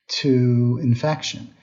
to 0.09 0.81
infection. 0.83 1.55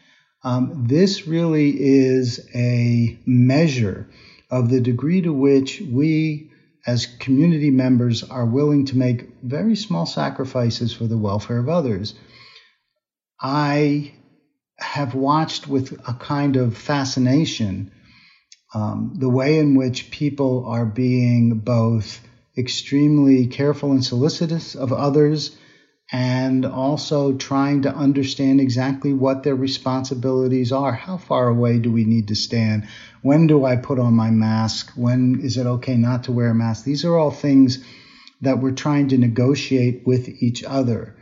Um, 0.47 0.85
this 0.87 1.27
really 1.27 1.75
is 1.77 2.47
a 2.55 3.19
measure 3.25 4.07
of 4.49 4.69
the 4.69 4.79
degree 4.79 5.21
to 5.23 5.33
which 5.33 5.81
we 5.81 6.51
as 6.85 7.05
community 7.05 7.69
members 7.69 8.23
are 8.23 8.45
willing 8.45 8.85
to 8.85 8.97
make 8.97 9.27
very 9.43 9.75
small 9.75 10.05
sacrifices 10.05 10.93
for 10.93 11.05
the 11.05 11.17
welfare 11.17 11.57
of 11.57 11.67
others. 11.67 12.15
I 13.41 14.13
have 14.77 15.15
watched 15.15 15.67
with 15.67 15.91
a 16.07 16.13
kind 16.13 16.55
of 16.55 16.77
fascination 16.77 17.91
um, 18.73 19.15
the 19.19 19.29
way 19.29 19.59
in 19.59 19.75
which 19.75 20.11
people 20.11 20.65
are 20.65 20.85
being 20.85 21.59
both 21.59 22.25
extremely 22.57 23.47
careful 23.47 23.91
and 23.91 24.05
solicitous 24.05 24.75
of 24.75 24.93
others 24.93 25.57
and 26.11 26.65
also 26.65 27.33
trying 27.33 27.81
to 27.81 27.93
understand 27.93 28.61
exactly 28.61 29.13
what 29.13 29.43
their 29.43 29.55
responsibilities 29.55 30.71
are. 30.71 30.93
How 30.93 31.17
far 31.17 31.47
away 31.47 31.79
do 31.79 31.91
we 31.91 32.05
need 32.05 32.29
to 32.29 32.35
stand? 32.35 32.87
When 33.21 33.47
do 33.47 33.65
I 33.65 33.75
put 33.75 33.99
on 33.99 34.13
my 34.13 34.31
mask? 34.31 34.91
When 34.95 35.41
is 35.41 35.57
it 35.57 35.65
okay 35.65 35.97
not 35.97 36.23
to 36.25 36.31
wear 36.31 36.49
a 36.49 36.55
mask? 36.55 36.85
These 36.85 37.03
are 37.03 37.17
all 37.17 37.31
things 37.31 37.83
that 38.41 38.59
we're 38.59 38.71
trying 38.71 39.09
to 39.09 39.17
negotiate 39.17 40.03
with 40.05 40.29
each 40.41 40.63
other 40.63 41.17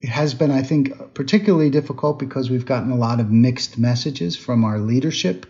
it 0.00 0.10
has 0.10 0.34
been, 0.34 0.50
I 0.50 0.62
think, 0.62 1.14
particularly 1.14 1.70
difficult 1.70 2.18
because 2.18 2.50
we've 2.50 2.66
gotten 2.66 2.92
a 2.92 2.96
lot 2.96 3.18
of 3.20 3.30
mixed 3.30 3.78
messages 3.78 4.36
from 4.36 4.64
our 4.64 4.78
leadership, 4.78 5.46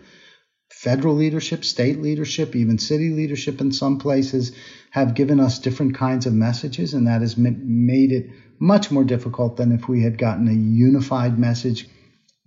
federal 0.69 1.15
leadership, 1.15 1.65
state 1.65 1.99
leadership, 1.99 2.55
even 2.55 2.77
city 2.77 3.09
leadership 3.09 3.59
in 3.61 3.71
some 3.71 3.97
places 3.97 4.51
have 4.91 5.13
given 5.13 5.39
us 5.39 5.59
different 5.59 5.95
kinds 5.95 6.25
of 6.25 6.33
messages, 6.33 6.93
and 6.93 7.07
that 7.07 7.21
has 7.21 7.37
made 7.37 8.11
it 8.11 8.27
much 8.59 8.91
more 8.91 9.03
difficult 9.03 9.55
than 9.55 9.71
if 9.71 9.87
we 9.87 10.03
had 10.03 10.17
gotten 10.17 10.47
a 10.47 10.53
unified 10.53 11.37
message. 11.37 11.87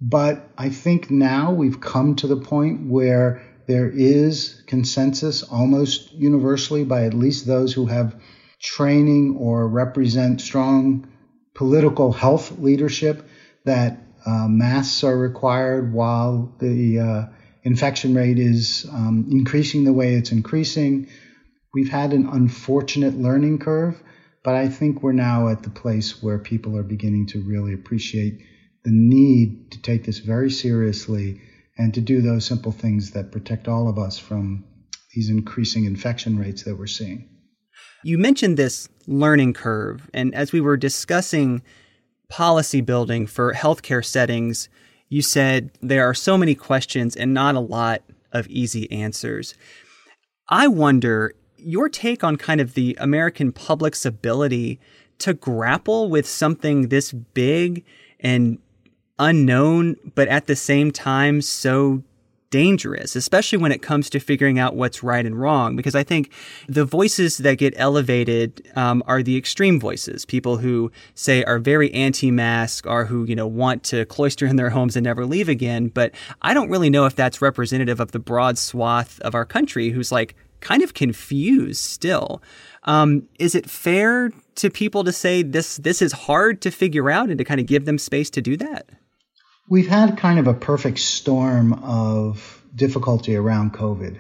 But 0.01 0.51
I 0.59 0.69
think 0.69 1.11
now 1.11 1.53
we've 1.53 1.81
come 1.81 2.17
to 2.17 2.27
the 2.27 2.37
point 2.37 2.89
where 2.89 3.41
there 3.67 3.89
is 3.89 4.63
consensus 4.67 5.43
almost 5.43 6.13
universally 6.13 6.85
by 6.85 7.05
at 7.05 7.15
least 7.15 7.47
those 7.47 7.73
who 7.73 7.87
have 7.87 8.17
training 8.61 9.37
or 9.39 9.69
represent 9.69 10.41
strong 10.41 11.07
political 11.55 12.13
health 12.13 12.59
leadership 12.59 13.29
that 13.65 13.99
uh, 14.27 14.47
masks 14.49 15.05
are 15.05 15.17
required 15.17 15.93
while 15.93 16.55
the 16.59 16.99
uh, 16.99 17.25
infection 17.63 18.15
rate 18.15 18.39
is 18.39 18.87
um, 18.93 19.27
increasing 19.31 19.85
the 19.85 19.93
way 19.93 20.15
it's 20.15 20.33
increasing. 20.33 21.09
We've 21.75 21.91
had 21.91 22.13
an 22.13 22.29
unfortunate 22.29 23.15
learning 23.15 23.61
curve, 23.61 24.03
but 24.45 24.55
I 24.55 24.69
think 24.69 25.03
we're 25.03 25.13
now 25.13 25.49
at 25.49 25.63
the 25.63 25.71
place 25.71 26.23
where 26.23 26.39
people 26.39 26.77
are 26.77 26.83
beginning 26.83 27.27
to 27.29 27.41
really 27.41 27.73
appreciate 27.73 28.41
the 28.85 28.91
need 28.91 29.71
to 29.73 29.81
take 29.81 30.05
this 30.05 30.19
very 30.19 30.51
seriously 30.51 31.41
and 31.79 31.95
to 31.95 32.01
do 32.01 32.21
those 32.21 32.45
simple 32.45 32.73
things 32.73 33.13
that 33.13 33.33
protect 33.33 33.69
all 33.69 33.89
of 33.89 33.99
us 33.99 34.19
from 34.19 34.65
these 35.15 35.31
increasing 35.31 35.85
infection 35.85 36.39
rates 36.39 36.65
that 36.65 36.77
we're 36.77 36.87
seeing. 36.87 37.29
You 38.05 38.19
mentioned 38.19 38.57
this 38.57 38.89
learning 39.07 39.53
curve, 39.53 40.11
and 40.13 40.35
as 40.35 40.53
we 40.53 40.61
were 40.61 40.77
discussing 40.77 41.63
policy 42.29 42.81
building 42.81 43.27
for 43.27 43.53
healthcare 43.53 44.05
settings, 44.05 44.69
you 45.13 45.21
said 45.21 45.71
there 45.83 46.09
are 46.09 46.15
so 46.15 46.39
many 46.39 46.55
questions 46.55 47.15
and 47.15 47.35
not 47.35 47.55
a 47.55 47.61
lot 47.61 48.01
of 48.33 48.49
easy 48.49 48.91
answers. 48.91 49.55
I 50.49 50.69
wonder 50.69 51.35
your 51.59 51.91
take 51.91 52.25
on 52.25 52.37
kind 52.37 52.63
of 52.63 52.73
the 52.73 52.97
American 52.99 53.53
public's 53.53 54.07
ability 54.07 54.81
to 55.19 55.35
grapple 55.35 56.09
with 56.09 56.27
something 56.27 56.89
this 56.89 57.13
big 57.13 57.85
and 58.21 58.59
unknown, 59.19 59.97
but 60.15 60.29
at 60.29 60.47
the 60.47 60.57
same 60.57 60.91
time 60.91 61.43
so 61.43 62.03
dangerous, 62.53 63.17
especially 63.17 63.59
when 63.59 63.73
it 63.73 63.83
comes 63.83 64.09
to 64.11 64.21
figuring 64.21 64.61
out 64.61 64.77
what's 64.77 65.03
right 65.03 65.27
and 65.27 65.41
wrong. 65.41 65.75
Because 65.75 65.97
I 65.97 66.05
think 66.05 66.31
the 66.69 66.85
voices 66.85 67.39
that 67.39 67.59
get 67.59 67.75
elevated 67.77 68.71
um, 68.77 69.03
are 69.09 69.25
the 69.25 69.37
extreme 69.37 69.81
voices, 69.81 70.25
people 70.25 70.59
who 70.59 70.93
say 71.15 71.43
are 71.43 71.59
very 71.59 71.93
anti-mask, 71.93 72.87
or 72.87 73.07
who 73.07 73.25
you 73.25 73.35
know 73.35 73.49
want 73.49 73.83
to 73.85 74.05
cloister 74.05 74.47
in 74.47 74.55
their 74.55 74.71
homes 74.71 74.95
and 74.95 75.03
never 75.03 75.27
leave 75.27 75.49
again. 75.49 75.89
But 75.89 76.13
I 76.43 76.55
don't 76.55 76.71
really 76.71 76.91
know 76.91 77.07
if 77.07 77.17
that's 77.17 77.43
representative 77.43 77.99
of 77.99 78.13
the 78.13 78.21
broad 78.21 78.59
swath 78.59 79.19
of 79.23 79.35
our 79.35 79.45
country 79.45 79.91
who's 79.91 80.13
like 80.13 80.37
kind 80.61 80.83
of 80.83 80.95
confused 80.95 81.83
still. 81.83 82.41
Um, 82.85 83.29
is 83.39 83.55
it 83.55 83.69
fair 83.69 84.31
to 84.57 84.71
people 84.71 85.05
to 85.05 85.13
say 85.13 85.43
this 85.43 85.79
this 85.79 86.03
is 86.03 86.13
hard 86.13 86.61
to 86.63 86.71
figure 86.71 87.11
out 87.11 87.31
and 87.31 87.39
to 87.39 87.45
kind 87.45 87.61
of 87.61 87.67
give 87.67 87.87
them 87.87 87.99
space 87.99 88.31
to 88.31 88.43
do 88.43 88.57
that? 88.59 88.91
We've 89.69 89.89
had 89.89 90.19
kind 90.19 90.39
of 90.39 90.49
a 90.49 90.55
perfect 90.55 90.99
storm 90.99 91.73
of 91.73 92.63
difficulty 92.75 93.37
around 93.37 93.73
COVID. 93.73 94.19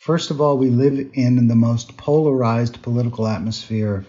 First 0.00 0.30
of 0.30 0.40
all, 0.40 0.56
we 0.56 0.70
live 0.70 1.10
in 1.12 1.46
the 1.46 1.54
most 1.54 1.96
polarized 1.96 2.80
political 2.82 3.26
atmosphere 3.26 4.06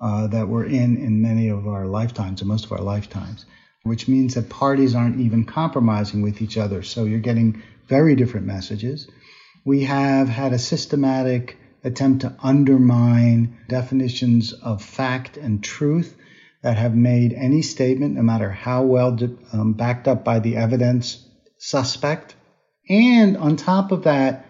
uh, 0.00 0.26
that 0.28 0.48
we're 0.48 0.66
in 0.66 0.98
in 0.98 1.22
many 1.22 1.48
of 1.48 1.66
our 1.66 1.86
lifetimes, 1.86 2.42
or 2.42 2.44
most 2.44 2.66
of 2.66 2.72
our 2.72 2.82
lifetimes, 2.82 3.46
which 3.82 4.08
means 4.08 4.34
that 4.34 4.50
parties 4.50 4.94
aren't 4.94 5.20
even 5.20 5.44
compromising 5.44 6.20
with 6.20 6.42
each 6.42 6.58
other. 6.58 6.82
So 6.82 7.04
you're 7.04 7.20
getting 7.20 7.62
very 7.88 8.14
different 8.14 8.46
messages. 8.46 9.08
We 9.64 9.84
have 9.84 10.28
had 10.28 10.52
a 10.52 10.58
systematic 10.58 11.56
attempt 11.82 12.22
to 12.22 12.36
undermine 12.42 13.56
definitions 13.68 14.52
of 14.52 14.82
fact 14.82 15.38
and 15.38 15.64
truth 15.64 16.14
that 16.62 16.76
have 16.76 16.94
made 16.94 17.32
any 17.32 17.62
statement, 17.62 18.16
no 18.16 18.22
matter 18.22 18.50
how 18.50 18.82
well 18.82 19.18
um, 19.52 19.72
backed 19.72 20.06
up 20.08 20.24
by 20.24 20.38
the 20.40 20.56
evidence, 20.56 21.26
suspect. 21.58 22.34
And 22.88 23.36
on 23.36 23.56
top 23.56 23.92
of 23.92 24.04
that, 24.04 24.46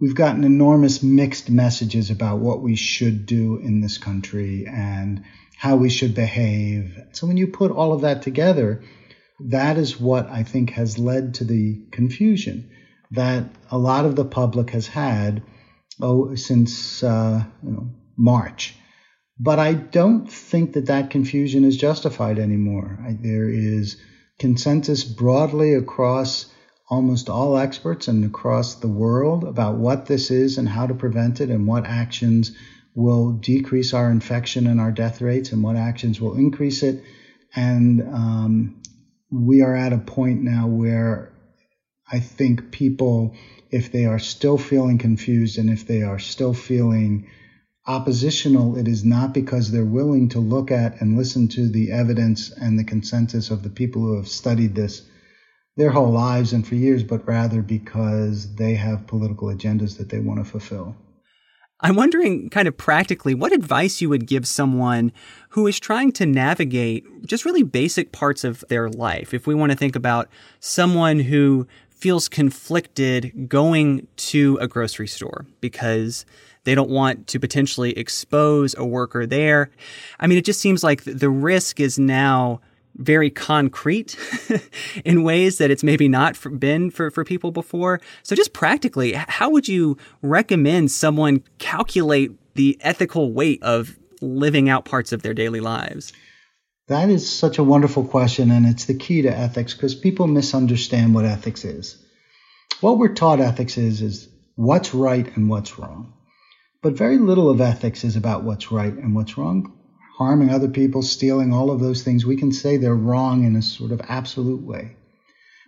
we've 0.00 0.14
gotten 0.14 0.44
enormous 0.44 1.02
mixed 1.02 1.48
messages 1.48 2.10
about 2.10 2.38
what 2.38 2.60
we 2.60 2.76
should 2.76 3.26
do 3.26 3.56
in 3.56 3.80
this 3.80 3.98
country 3.98 4.66
and 4.66 5.24
how 5.56 5.76
we 5.76 5.88
should 5.88 6.14
behave. 6.14 6.98
So 7.12 7.26
when 7.26 7.38
you 7.38 7.46
put 7.46 7.70
all 7.70 7.92
of 7.92 8.02
that 8.02 8.22
together, 8.22 8.82
that 9.40 9.78
is 9.78 9.98
what 9.98 10.28
I 10.28 10.42
think 10.42 10.70
has 10.70 10.98
led 10.98 11.34
to 11.34 11.44
the 11.44 11.86
confusion 11.92 12.70
that 13.12 13.44
a 13.70 13.78
lot 13.78 14.04
of 14.04 14.16
the 14.16 14.24
public 14.24 14.70
has 14.70 14.86
had 14.86 15.42
oh, 16.00 16.34
since 16.34 17.02
uh, 17.02 17.44
you 17.62 17.70
know, 17.70 17.90
March. 18.16 18.74
But 19.38 19.58
I 19.58 19.74
don't 19.74 20.30
think 20.30 20.72
that 20.72 20.86
that 20.86 21.10
confusion 21.10 21.64
is 21.64 21.76
justified 21.76 22.38
anymore. 22.38 22.98
I, 23.06 23.16
there 23.20 23.48
is 23.48 23.96
consensus 24.38 25.04
broadly 25.04 25.74
across 25.74 26.46
almost 26.88 27.28
all 27.28 27.56
experts 27.56 28.08
and 28.08 28.24
across 28.24 28.76
the 28.76 28.88
world 28.88 29.44
about 29.44 29.76
what 29.76 30.06
this 30.06 30.30
is 30.30 30.56
and 30.56 30.68
how 30.68 30.86
to 30.86 30.94
prevent 30.94 31.40
it 31.40 31.50
and 31.50 31.66
what 31.66 31.84
actions 31.84 32.52
will 32.94 33.32
decrease 33.32 33.92
our 33.92 34.10
infection 34.10 34.66
and 34.66 34.80
our 34.80 34.92
death 34.92 35.20
rates 35.20 35.52
and 35.52 35.62
what 35.62 35.76
actions 35.76 36.20
will 36.20 36.34
increase 36.36 36.82
it. 36.82 37.02
And 37.54 38.02
um, 38.02 38.82
we 39.30 39.60
are 39.62 39.74
at 39.74 39.92
a 39.92 39.98
point 39.98 40.42
now 40.42 40.66
where 40.66 41.32
I 42.10 42.20
think 42.20 42.70
people, 42.70 43.34
if 43.70 43.92
they 43.92 44.06
are 44.06 44.18
still 44.18 44.56
feeling 44.56 44.96
confused 44.96 45.58
and 45.58 45.68
if 45.68 45.86
they 45.86 46.02
are 46.02 46.18
still 46.18 46.54
feeling 46.54 47.28
oppositional, 47.86 48.76
it 48.76 48.88
is 48.88 49.04
not 49.04 49.32
because 49.32 49.70
they're 49.70 49.84
willing 49.84 50.28
to 50.30 50.40
look 50.40 50.70
at 50.70 51.00
and 51.00 51.16
listen 51.16 51.48
to 51.48 51.68
the 51.68 51.92
evidence 51.92 52.50
and 52.50 52.78
the 52.78 52.84
consensus 52.84 53.50
of 53.50 53.62
the 53.62 53.70
people 53.70 54.02
who 54.02 54.16
have 54.16 54.28
studied 54.28 54.74
this 54.74 55.02
their 55.76 55.90
whole 55.90 56.10
lives 56.10 56.54
and 56.54 56.66
for 56.66 56.74
years, 56.74 57.02
but 57.02 57.26
rather 57.28 57.60
because 57.60 58.54
they 58.54 58.74
have 58.74 59.06
political 59.06 59.48
agendas 59.48 59.98
that 59.98 60.08
they 60.08 60.18
want 60.18 60.42
to 60.42 60.50
fulfill. 60.50 60.96
I'm 61.80 61.96
wondering, 61.96 62.48
kind 62.48 62.66
of 62.66 62.78
practically, 62.78 63.34
what 63.34 63.52
advice 63.52 64.00
you 64.00 64.08
would 64.08 64.26
give 64.26 64.46
someone 64.46 65.12
who 65.50 65.66
is 65.66 65.78
trying 65.78 66.12
to 66.12 66.24
navigate 66.24 67.04
just 67.26 67.44
really 67.44 67.62
basic 67.62 68.12
parts 68.12 68.44
of 68.44 68.64
their 68.70 68.88
life. 68.88 69.34
If 69.34 69.46
we 69.46 69.54
want 69.54 69.72
to 69.72 69.76
think 69.76 69.94
about 69.94 70.30
someone 70.58 71.20
who 71.20 71.66
feels 71.90 72.28
conflicted 72.28 73.48
going 73.48 74.06
to 74.16 74.56
a 74.62 74.68
grocery 74.68 75.08
store 75.08 75.44
because 75.60 76.24
they 76.66 76.74
don't 76.74 76.90
want 76.90 77.28
to 77.28 77.40
potentially 77.40 77.96
expose 77.96 78.74
a 78.76 78.84
worker 78.84 79.24
there. 79.24 79.70
I 80.18 80.26
mean, 80.26 80.36
it 80.36 80.44
just 80.44 80.60
seems 80.60 80.82
like 80.82 81.04
the 81.04 81.30
risk 81.30 81.78
is 81.78 81.96
now 81.98 82.60
very 82.96 83.30
concrete 83.30 84.18
in 85.04 85.22
ways 85.22 85.58
that 85.58 85.70
it's 85.70 85.84
maybe 85.84 86.08
not 86.08 86.36
for, 86.36 86.50
been 86.50 86.90
for, 86.90 87.10
for 87.10 87.24
people 87.24 87.52
before. 87.52 88.00
So, 88.24 88.34
just 88.34 88.52
practically, 88.52 89.12
how 89.12 89.48
would 89.50 89.68
you 89.68 89.96
recommend 90.22 90.90
someone 90.90 91.44
calculate 91.58 92.32
the 92.54 92.76
ethical 92.80 93.32
weight 93.32 93.62
of 93.62 93.96
living 94.20 94.68
out 94.68 94.84
parts 94.84 95.12
of 95.12 95.22
their 95.22 95.34
daily 95.34 95.60
lives? 95.60 96.12
That 96.88 97.10
is 97.10 97.28
such 97.28 97.58
a 97.58 97.64
wonderful 97.64 98.04
question, 98.04 98.50
and 98.50 98.66
it's 98.66 98.86
the 98.86 98.94
key 98.94 99.22
to 99.22 99.28
ethics 99.28 99.74
because 99.74 99.94
people 99.94 100.26
misunderstand 100.26 101.14
what 101.14 101.24
ethics 101.24 101.64
is. 101.64 102.02
What 102.80 102.98
we're 102.98 103.14
taught 103.14 103.40
ethics 103.40 103.78
is 103.78 104.02
is 104.02 104.28
what's 104.56 104.94
right 104.94 105.36
and 105.36 105.48
what's 105.48 105.78
wrong. 105.78 106.12
But 106.86 106.96
very 106.96 107.18
little 107.18 107.50
of 107.50 107.60
ethics 107.60 108.04
is 108.04 108.14
about 108.14 108.44
what's 108.44 108.70
right 108.70 108.94
and 108.94 109.12
what's 109.12 109.36
wrong 109.36 109.72
harming 110.18 110.50
other 110.50 110.68
people, 110.68 111.02
stealing, 111.02 111.52
all 111.52 111.72
of 111.72 111.80
those 111.80 112.04
things, 112.04 112.24
we 112.24 112.36
can 112.36 112.52
say 112.52 112.76
they're 112.76 112.94
wrong 112.94 113.42
in 113.42 113.56
a 113.56 113.60
sort 113.60 113.90
of 113.90 114.00
absolute 114.08 114.62
way. 114.62 114.94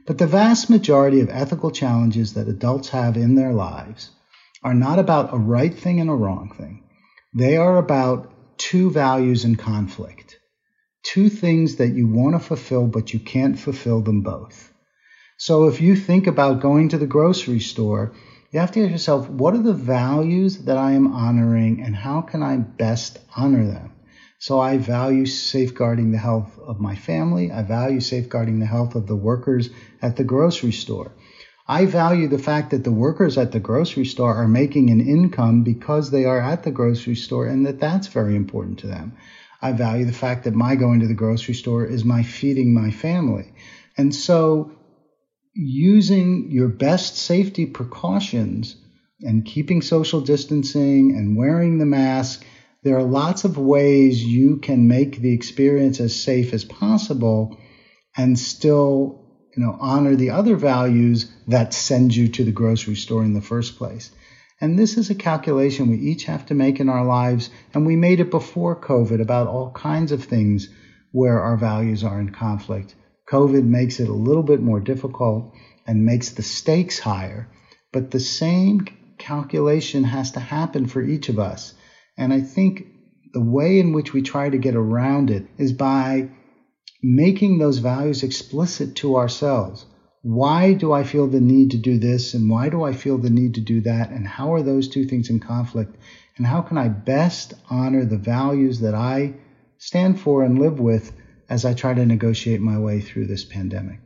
But 0.07 0.19
the 0.19 0.29
vast 0.29 0.71
majority 0.71 1.19
of 1.19 1.29
ethical 1.29 1.73
challenges 1.73 2.35
that 2.35 2.47
adults 2.47 2.91
have 2.91 3.17
in 3.17 3.35
their 3.35 3.53
lives 3.53 4.13
are 4.63 4.75
not 4.75 5.01
about 5.01 5.35
a 5.35 5.39
right 5.39 5.75
thing 5.75 5.99
and 5.99 6.09
a 6.09 6.15
wrong 6.15 6.55
thing. 6.57 6.85
They 7.35 7.57
are 7.57 7.79
about 7.79 8.33
two 8.57 8.89
values 8.89 9.45
in 9.45 9.57
conflict, 9.57 10.39
two 11.03 11.29
things 11.29 11.79
that 11.79 11.95
you 11.95 12.07
want 12.07 12.37
to 12.37 12.39
fulfill, 12.39 12.87
but 12.87 13.13
you 13.13 13.19
can't 13.19 13.59
fulfill 13.59 14.03
them 14.03 14.21
both. 14.21 14.73
So 15.37 15.67
if 15.67 15.81
you 15.81 15.97
think 15.97 16.29
about 16.29 16.61
going 16.61 16.91
to 16.91 16.99
the 16.99 17.09
grocery 17.09 17.59
store, 17.59 18.13
you 18.51 18.61
have 18.61 18.71
to 18.73 18.83
ask 18.83 18.91
yourself, 18.91 19.29
what 19.29 19.55
are 19.55 19.63
the 19.63 19.75
values 19.75 20.59
that 20.59 20.79
I 20.79 20.93
am 20.93 21.07
honoring 21.07 21.83
and 21.83 21.95
how 21.95 22.23
can 22.23 22.43
I 22.43 22.57
best 22.57 23.19
honor 23.37 23.67
them? 23.67 23.93
So 24.39 24.59
I 24.59 24.79
value 24.79 25.27
safeguarding 25.27 26.13
the 26.13 26.19
health 26.19 26.59
of 26.59 26.81
my 26.81 26.95
family. 26.95 27.51
I 27.51 27.63
value 27.63 28.01
safeguarding 28.01 28.59
the 28.59 28.67
health 28.67 28.95
of 28.95 29.07
the 29.07 29.17
workers 29.17 29.69
at 30.01 30.17
the 30.17 30.25
grocery 30.25 30.73
store. 30.73 31.15
I 31.67 31.85
value 31.85 32.29
the 32.29 32.39
fact 32.39 32.71
that 32.71 32.85
the 32.85 32.93
workers 32.93 33.37
at 33.37 33.51
the 33.51 33.61
grocery 33.61 34.07
store 34.07 34.35
are 34.35 34.49
making 34.49 34.89
an 34.89 35.01
income 35.01 35.63
because 35.63 36.11
they 36.11 36.25
are 36.25 36.41
at 36.41 36.63
the 36.63 36.71
grocery 36.71 37.17
store 37.17 37.47
and 37.47 37.67
that 37.67 37.81
that's 37.81 38.07
very 38.07 38.35
important 38.37 38.79
to 38.79 38.87
them. 38.87 39.13
I 39.61 39.73
value 39.73 40.07
the 40.07 40.13
fact 40.13 40.45
that 40.45 40.55
my 40.55 40.77
going 40.77 41.01
to 41.01 41.07
the 41.09 41.15
grocery 41.15 41.55
store 41.55 41.85
is 41.85 42.05
my 42.05 42.23
feeding 42.23 42.73
my 42.73 42.91
family. 42.91 43.53
And 43.99 44.15
so 44.15 44.71
using 45.59 46.51
your 46.51 46.69
best 46.69 47.17
safety 47.17 47.67
precautions 47.67 48.77
and 49.23 49.45
keeping 49.45 49.83
social 49.83 50.21
distancing 50.21 51.17
and 51.17 51.37
wearing 51.37 51.79
the 51.79 51.87
mask 51.87 52.45
there 52.85 52.97
are 52.97 53.03
lots 53.03 53.45
of 53.45 53.59
ways 53.59 54.25
you 54.25 54.57
can 54.59 54.87
make 54.87 55.17
the 55.17 55.33
experience 55.33 55.99
as 55.99 56.15
safe 56.15 56.55
as 56.55 56.65
possible 56.65 57.59
and 58.17 58.39
still 58.39 59.25
you 59.57 59.63
know 59.63 59.77
honor 59.81 60.15
the 60.15 60.31
other 60.31 60.55
values 60.55 61.27
that 61.49 61.75
send 61.75 62.15
you 62.15 62.29
to 62.29 62.45
the 62.45 62.53
grocery 62.53 62.95
store 62.95 63.25
in 63.25 63.35
the 63.35 63.41
first 63.41 63.77
place. 63.77 64.13
And 64.61 64.79
this 64.79 64.97
is 64.97 65.11
a 65.11 65.15
calculation 65.15 65.89
we 65.89 65.99
each 65.99 66.25
have 66.25 66.47
to 66.47 66.55
make 66.55 66.79
in 66.79 66.89
our 66.89 67.05
lives 67.05 67.51
and 67.75 67.85
we 67.85 67.97
made 67.97 68.21
it 68.21 68.31
before 68.31 68.81
covid 68.81 69.21
about 69.21 69.49
all 69.49 69.71
kinds 69.73 70.13
of 70.13 70.23
things 70.23 70.69
where 71.11 71.41
our 71.41 71.57
values 71.57 72.05
are 72.05 72.21
in 72.21 72.31
conflict 72.31 72.95
covid 73.31 73.65
makes 73.65 74.01
it 74.01 74.09
a 74.09 74.13
little 74.13 74.43
bit 74.43 74.61
more 74.61 74.81
difficult 74.81 75.53
and 75.87 76.05
makes 76.05 76.31
the 76.31 76.43
stakes 76.43 76.99
higher 76.99 77.49
but 77.93 78.11
the 78.11 78.21
same 78.21 78.87
calculation 79.19 80.05
has 80.05 80.33
to 80.33 80.41
happen 80.41 80.87
for 80.87 81.03
each 81.03 81.29
of 81.29 81.39
us 81.39 81.75
and 82.19 82.33
I 82.33 82.41
think 82.41 82.85
the 83.33 83.41
way 83.41 83.79
in 83.79 83.93
which 83.93 84.13
we 84.13 84.23
try 84.23 84.51
to 84.51 84.59
get 84.59 84.75
around 84.75 85.31
it 85.31 85.47
is 85.57 85.73
by 85.73 86.29
making 87.01 87.59
those 87.59 87.79
values 87.79 88.25
explicit 88.25 88.97
to 88.97 89.17
ourselves. 89.17 89.87
Why 90.23 90.73
do 90.73 90.93
I 90.93 91.05
feel 91.05 91.29
the 91.29 91.41
need 91.41 91.71
to 91.71 91.77
do 91.77 91.99
this? 91.99 92.35
And 92.35 92.51
why 92.51 92.71
do 92.71 92.83
I 92.83 92.93
feel 92.93 93.19
the 93.19 93.31
need 93.31 93.55
to 93.55 93.61
do 93.61 93.81
that? 93.83 94.11
And 94.11 94.27
how 94.27 94.53
are 94.55 94.63
those 94.63 94.89
two 94.89 95.05
things 95.05 95.31
in 95.31 95.39
conflict? 95.39 95.97
And 96.37 96.45
how 96.45 96.61
can 96.61 96.77
I 96.77 96.89
best 96.89 97.55
honor 97.71 98.05
the 98.05 98.19
values 98.19 98.81
that 98.81 98.97
I 98.97 99.35
stand 99.79 100.21
for 100.21 100.43
and 100.43 100.59
live 100.59 100.81
with 100.81 101.13
as 101.49 101.65
I 101.65 101.75
try 101.75 101.95
to 101.95 102.07
negotiate 102.07 102.61
my 102.61 102.79
way 102.79 103.01
through 103.01 103.27
this 103.27 103.45
pandemic? 103.45 104.01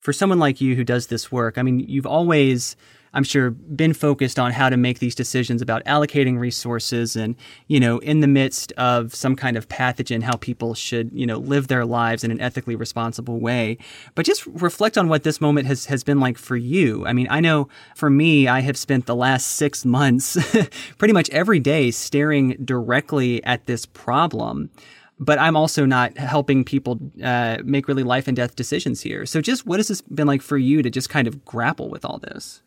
For 0.00 0.12
someone 0.12 0.38
like 0.38 0.60
you 0.60 0.76
who 0.76 0.84
does 0.84 1.06
this 1.06 1.32
work, 1.32 1.56
I 1.56 1.62
mean, 1.62 1.80
you've 1.80 2.06
always 2.06 2.76
I'm 3.14 3.22
sure, 3.22 3.50
been 3.50 3.94
focused 3.94 4.38
on 4.38 4.50
how 4.50 4.68
to 4.68 4.76
make 4.76 4.98
these 4.98 5.14
decisions 5.14 5.62
about 5.62 5.84
allocating 5.84 6.38
resources 6.38 7.14
and, 7.14 7.36
you 7.68 7.78
know, 7.78 7.98
in 8.00 8.20
the 8.20 8.26
midst 8.26 8.72
of 8.72 9.14
some 9.14 9.36
kind 9.36 9.56
of 9.56 9.68
pathogen, 9.68 10.22
how 10.22 10.36
people 10.36 10.74
should, 10.74 11.10
you 11.12 11.24
know, 11.24 11.38
live 11.38 11.68
their 11.68 11.84
lives 11.84 12.24
in 12.24 12.32
an 12.32 12.40
ethically 12.40 12.74
responsible 12.74 13.38
way. 13.38 13.78
But 14.16 14.26
just 14.26 14.44
reflect 14.46 14.98
on 14.98 15.08
what 15.08 15.22
this 15.22 15.40
moment 15.40 15.68
has, 15.68 15.86
has 15.86 16.02
been 16.02 16.18
like 16.18 16.36
for 16.36 16.56
you. 16.56 17.06
I 17.06 17.12
mean, 17.12 17.28
I 17.30 17.38
know 17.38 17.68
for 17.94 18.10
me, 18.10 18.48
I 18.48 18.60
have 18.60 18.76
spent 18.76 19.06
the 19.06 19.14
last 19.14 19.46
six 19.46 19.84
months 19.84 20.36
pretty 20.98 21.14
much 21.14 21.30
every 21.30 21.60
day 21.60 21.92
staring 21.92 22.56
directly 22.64 23.42
at 23.44 23.66
this 23.66 23.86
problem 23.86 24.70
but 25.18 25.38
I'm 25.38 25.56
also 25.56 25.84
not 25.84 26.16
helping 26.18 26.64
people 26.64 26.98
uh, 27.22 27.58
make 27.64 27.88
really 27.88 28.02
life 28.02 28.28
and 28.28 28.36
death 28.36 28.56
decisions 28.56 29.00
here. 29.00 29.26
So, 29.26 29.40
just 29.40 29.66
what 29.66 29.78
has 29.78 29.88
this 29.88 30.00
been 30.00 30.26
like 30.26 30.42
for 30.42 30.58
you 30.58 30.82
to 30.82 30.90
just 30.90 31.08
kind 31.08 31.28
of 31.28 31.44
grapple 31.44 31.88
with 31.88 32.04
all 32.04 32.18
this? 32.18 32.62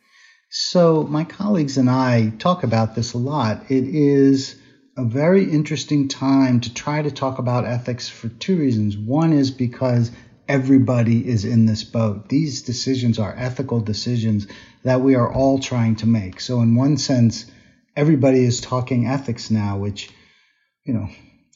So, 0.49 1.03
my 1.03 1.23
colleagues 1.25 1.77
and 1.77 1.89
I 1.89 2.31
talk 2.39 2.63
about 2.63 2.95
this 2.95 3.13
a 3.13 3.17
lot. 3.17 3.69
It 3.69 3.83
is 3.83 4.55
a 4.95 5.03
very 5.03 5.43
interesting 5.43 6.07
time 6.07 6.61
to 6.61 6.73
try 6.73 7.01
to 7.01 7.11
talk 7.11 7.37
about 7.37 7.65
ethics 7.65 8.07
for 8.07 8.29
two 8.29 8.57
reasons. 8.57 8.97
One 8.97 9.33
is 9.33 9.51
because 9.51 10.11
everybody 10.47 11.27
is 11.27 11.43
in 11.43 11.65
this 11.65 11.83
boat. 11.83 12.29
These 12.29 12.61
decisions 12.61 13.19
are 13.19 13.35
ethical 13.37 13.81
decisions 13.81 14.47
that 14.83 15.01
we 15.01 15.15
are 15.15 15.31
all 15.31 15.59
trying 15.59 15.97
to 15.97 16.07
make. 16.07 16.39
So, 16.39 16.61
in 16.61 16.75
one 16.75 16.97
sense, 16.97 17.45
everybody 17.95 18.45
is 18.45 18.61
talking 18.61 19.05
ethics 19.05 19.51
now, 19.51 19.77
which, 19.77 20.09
you 20.85 20.93
know, 20.93 21.09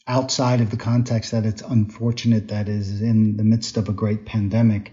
outside 0.08 0.62
of 0.62 0.70
the 0.70 0.78
context 0.78 1.32
that 1.32 1.46
it's 1.46 1.62
unfortunate 1.62 2.50
that 2.50 2.68
is 2.68 3.02
in 3.02 3.38
the 3.38 3.44
midst 3.44 3.78
of 3.78 3.90
a 3.90 3.94
great 3.94 4.26
pandemic, 4.26 4.92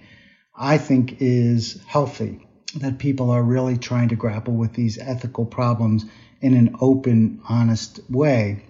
I 0.57 0.79
think 0.79 1.17
is 1.21 1.81
healthy 1.87 2.47
that 2.77 2.99
people 2.99 3.31
are 3.31 3.43
really 3.43 3.79
trying 3.79 4.11
to 4.11 4.17
grapple 4.17 4.55
with 4.55 4.75
these 4.75 4.99
ethical 4.99 5.47
problems 5.47 6.05
in 6.41 6.55
an 6.55 6.77
open, 6.81 7.41
honest 7.49 8.01
way. 8.11 8.65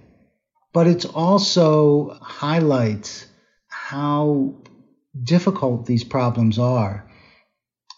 but 0.72 0.86
it 0.86 1.04
also 1.14 2.16
highlights 2.20 3.26
how 3.68 4.54
difficult 5.20 5.86
these 5.86 6.04
problems 6.04 6.58
are, 6.58 7.04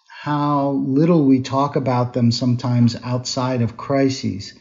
how 0.09 0.71
little 0.71 1.25
we 1.25 1.41
talk 1.41 1.77
about 1.77 2.13
them 2.13 2.31
sometimes 2.33 2.97
outside 3.03 3.61
of 3.61 3.77
crises, 3.77 4.55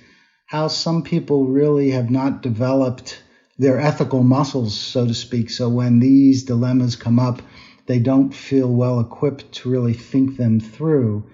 how 0.48 0.68
some 0.68 1.04
people 1.04 1.46
really 1.48 1.92
have 1.92 2.10
not 2.10 2.42
developed 2.42 3.22
their 3.60 3.80
ethical 3.80 4.24
muscles, 4.24 4.80
so 4.80 5.06
to 5.06 5.14
speak. 5.14 5.50
So 5.50 5.70
when 5.70 6.00
these 6.00 6.44
dilemmas 6.44 6.96
come 6.96 7.20
up, 7.20 7.42
they 7.86 8.00
don't 8.00 8.34
feel 8.34 8.72
well 8.72 9.00
equipped 9.02 9.52
to 9.52 9.70
really 9.70 9.94
think 9.94 10.38
them 10.38 10.62
through. 10.62 11.30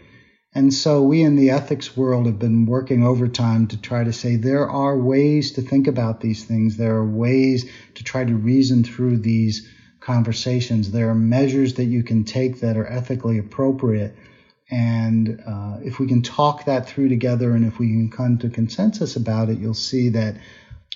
And 0.53 0.73
so 0.73 1.03
we 1.03 1.21
in 1.21 1.35
the 1.35 1.51
ethics 1.51 1.95
world 1.95 2.25
have 2.25 2.39
been 2.39 2.65
working 2.65 3.05
overtime 3.05 3.67
to 3.67 3.81
try 3.81 4.03
to 4.05 4.13
say 4.13 4.37
there 4.37 4.67
are 4.69 4.97
ways 4.97 5.51
to 5.51 5.61
think 5.61 5.85
about 5.87 6.21
these 6.21 6.45
things. 6.45 6.77
There 6.77 6.95
are 6.95 7.05
ways 7.05 7.69
to 7.95 8.03
try 8.03 8.23
to 8.23 8.33
reason 8.33 8.83
through 8.83 9.17
these 9.17 9.69
conversations. 9.99 10.91
There 10.91 11.09
are 11.09 11.15
measures 11.15 11.75
that 11.75 11.85
you 11.85 12.03
can 12.03 12.23
take 12.23 12.61
that 12.61 12.77
are 12.77 12.87
ethically 12.87 13.37
appropriate. 13.37 14.15
And 14.71 15.43
uh, 15.45 15.77
if 15.83 15.99
we 15.99 16.07
can 16.07 16.21
talk 16.21 16.65
that 16.65 16.87
through 16.87 17.09
together 17.09 17.51
and 17.51 17.65
if 17.65 17.77
we 17.77 17.89
can 17.89 18.09
come 18.09 18.37
to 18.39 18.49
consensus 18.49 19.15
about 19.15 19.49
it, 19.49 19.59
you'll 19.59 19.73
see 19.73 20.09
that 20.09 20.37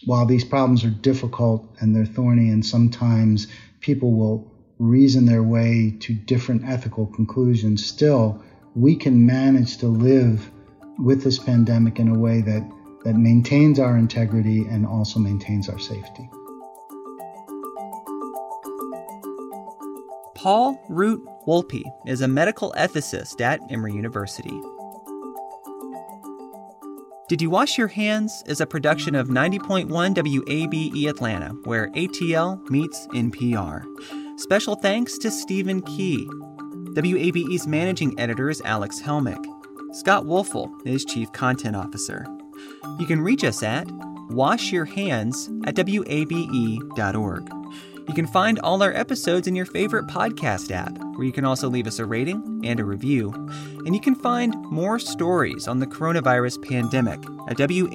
while 0.06 0.26
these 0.26 0.44
problems 0.44 0.84
are 0.84 0.90
difficult 0.90 1.68
and 1.80 1.96
they're 1.96 2.06
thorny, 2.06 2.50
and 2.50 2.66
sometimes 2.66 3.48
people 3.80 4.12
will 4.12 4.52
reason 4.78 5.26
their 5.26 5.44
way 5.44 5.96
to 6.00 6.14
different 6.14 6.64
ethical 6.66 7.06
conclusions, 7.08 7.86
still, 7.86 8.42
we 8.76 8.96
can 8.96 9.26
manage 9.26 9.78
to 9.78 9.88
live 9.88 10.50
with 10.98 11.24
this 11.24 11.40
pandemic 11.40 12.00
in 12.00 12.08
a 12.08 12.18
way 12.18 12.42
that, 12.42 12.70
that 13.04 13.16
maintains 13.16 13.80
our 13.80 13.98
integrity 13.98 14.66
and 14.70 14.86
also 14.86 15.20
maintains 15.20 15.70
our 15.70 15.80
safety. 15.80 16.30
Paul 20.36 20.82
Root 20.88 21.22
Wolpe 21.46 21.84
is 22.06 22.22
a 22.22 22.28
medical 22.28 22.74
ethicist 22.78 23.42
at 23.42 23.60
Emory 23.70 23.94
University. 23.94 24.62
Did 27.30 27.44
You 27.44 27.52
Wash 27.52 27.78
Your 27.78 27.90
Hands 27.90 28.44
is 28.48 28.60
a 28.60 28.66
production 28.66 29.14
of 29.14 29.28
90.1 29.28 29.88
WABE 29.88 31.08
Atlanta, 31.08 31.50
where 31.66 31.90
ATL 31.90 32.68
meets 32.72 33.06
NPR. 33.10 33.86
Special 34.40 34.74
thanks 34.74 35.20
to 35.20 35.30
Stephen 35.30 35.84
Key, 35.84 36.28
WABE's 36.96 37.68
managing 37.68 38.20
editor 38.20 38.50
is 38.50 38.64
Alex 38.66 39.00
Helmick. 39.00 39.46
Scott 39.92 40.24
Woelfel 40.24 40.72
is 40.88 41.06
chief 41.06 41.32
content 41.32 41.76
officer. 41.76 42.26
You 42.98 43.06
can 43.06 43.22
reach 43.22 43.44
us 43.44 43.62
at 43.62 43.86
washyourhands 44.32 45.68
at 45.68 45.78
wabe.org. 45.78 47.59
You 48.10 48.16
can 48.16 48.26
find 48.26 48.58
all 48.60 48.82
our 48.82 48.92
episodes 48.92 49.48
in 49.48 49.56
your 49.56 49.68
favorite 49.68 50.08
podcast 50.08 50.72
app, 50.72 50.98
where 50.98 51.26
you 51.26 51.32
can 51.32 51.46
also 51.46 51.70
leave 51.70 51.86
us 51.86 52.00
a 52.00 52.06
rating 52.06 52.62
and 52.66 52.80
a 52.80 52.84
review. 52.84 53.32
And 53.86 53.94
you 53.94 54.02
can 54.02 54.16
find 54.16 54.56
more 54.64 54.98
stories 54.98 55.68
on 55.68 55.78
the 55.78 55.86
coronavirus 55.86 56.68
pandemic 56.68 57.24
at 57.48 57.60
wabe.org 57.60 57.94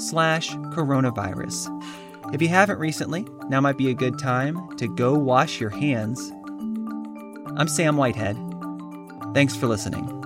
slash 0.00 0.50
coronavirus. 0.50 2.34
If 2.34 2.42
you 2.42 2.48
haven't 2.48 2.80
recently, 2.80 3.24
now 3.48 3.60
might 3.60 3.78
be 3.78 3.90
a 3.90 3.94
good 3.94 4.18
time 4.18 4.76
to 4.76 4.92
go 4.96 5.14
wash 5.14 5.60
your 5.60 5.70
hands 5.70 6.32
I'm 7.58 7.68
Sam 7.68 7.96
Whitehead. 7.96 8.36
Thanks 9.32 9.56
for 9.56 9.66
listening. 9.66 10.25